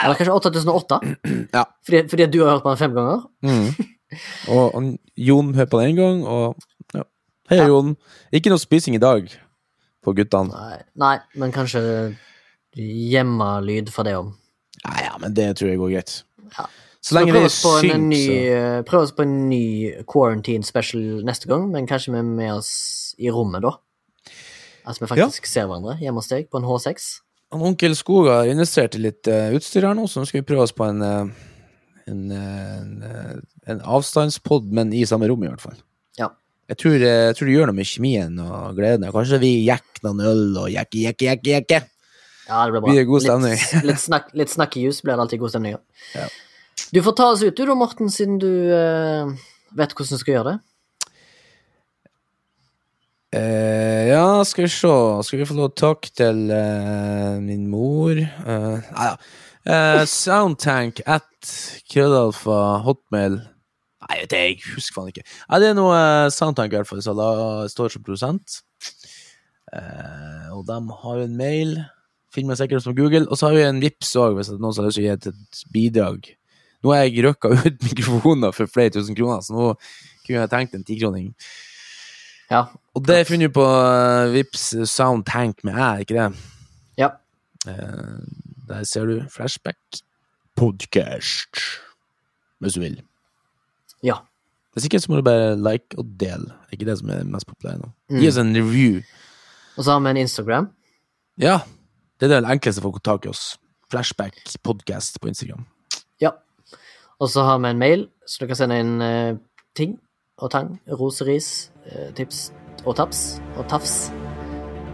[0.03, 0.99] Eller kanskje 8008?
[1.57, 1.63] Ja.
[1.85, 3.23] Fordi, fordi du har hørt på den fem ganger?
[3.41, 3.69] Mm.
[4.53, 6.57] Og og Jon hører på det en gang, og
[6.95, 7.03] ja.
[7.49, 7.67] Hei, Ja.
[7.69, 7.95] Jon.
[8.33, 9.29] Ikke noe spising i dag
[10.05, 10.53] for guttene.
[10.53, 11.81] Nei, nei men kanskje
[12.77, 14.35] hjemmelyd for det om.
[14.83, 16.13] Ja, ja, men det tror jeg går greit.
[16.57, 16.67] Ja.
[17.01, 19.65] Så lenge vi det er oss på en ny, eh, Prøv oss på en ny
[20.09, 22.71] quarantine special neste gang, men kanskje vi er med oss
[23.19, 23.77] i rommet da.
[24.89, 27.09] At vi faktisk ser hverandre hjemme hos deg på en H6.
[27.53, 30.49] han Onkel Skog har investert i litt uh, utstyr her nå, så nå skal vi
[30.49, 31.45] prøve oss på en uh,
[32.09, 35.77] en, en, en avstandspod, men i samme rom, i hvert fall.
[36.17, 36.31] Ja.
[36.69, 39.07] Jeg tror, jeg tror det gjør noe med kjemien og gleden.
[39.13, 41.51] Kanskje vi jekker noen øl og jekker, jekker, jekker.
[41.59, 41.87] jekker.
[42.49, 42.93] Ja, det blir bra.
[42.93, 43.57] Blir god stemning?
[43.57, 45.81] Litt, litt, snakk, litt snakk i jus blir det alltid god stemning Ja.
[46.17, 46.29] Ja.
[46.93, 49.29] Du får ta oss ut du da, Morten, siden du uh,
[49.77, 50.57] vet hvordan du skal gjøre det.
[53.35, 54.95] Uh, ja, skal vi se.
[55.27, 59.19] Skal vi få lov takk til uh, min mor uh, Nei da.
[60.09, 61.49] Soundtank at
[61.91, 65.25] krøllalfa hotmail Nei, vet jeg, husker faen ikke.
[65.51, 65.99] Nei, det er noe
[66.33, 67.29] Soundtank i hvert fall, da
[67.69, 68.55] står som produsent.
[70.55, 71.75] Og de har en mail.
[72.33, 73.27] Finner meg sikkert som Google.
[73.29, 75.13] Og så har vi en Vips òg, hvis noen som har lyst til å gi
[75.13, 76.31] et bidrag.
[76.83, 79.73] Nå har jeg røkka ut mikrofoner for flere tusen kroner, så nå
[80.25, 81.33] kunne jeg tenkt en tikroning.
[82.49, 82.65] Ja.
[82.97, 86.29] Og det er funnet på uh, Vips Soundtank med æ, ikke det?
[86.97, 87.11] Ja.
[87.67, 88.15] Eh,
[88.69, 89.77] der ser du Flashback
[90.57, 91.61] Podcast,
[92.59, 93.01] hvis du vil.
[94.03, 94.15] Ja.
[94.73, 96.49] Hvis ikke, så må du bare like og dele.
[96.49, 97.91] Det er ikke det som er mest populært nå.
[98.09, 98.19] Mm.
[98.19, 99.01] Gi oss en review.
[99.77, 100.69] Og så har vi en Instagram.
[101.39, 101.59] Ja,
[102.19, 103.57] det er det enkleste folk å få tak i oss.
[103.89, 105.65] Flashback Podcast på Instagram.
[106.21, 106.33] Ja.
[107.19, 109.35] Og så har vi en mail, så du kan sende inn eh,
[109.75, 109.97] ting
[110.39, 111.49] og tang, ros og ris,
[111.91, 112.53] eh, tips,
[112.85, 113.95] og taps og tafs.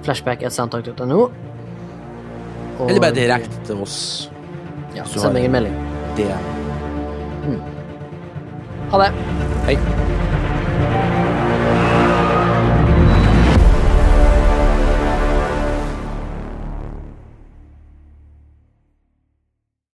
[0.06, 1.28] Flashback er soundtalk.no.
[2.88, 4.32] Eller bare direkte til oss.
[4.96, 5.78] Ja, så send meg en melding.
[6.18, 6.32] Det.
[8.90, 9.12] Ha det.
[9.70, 11.15] Hei.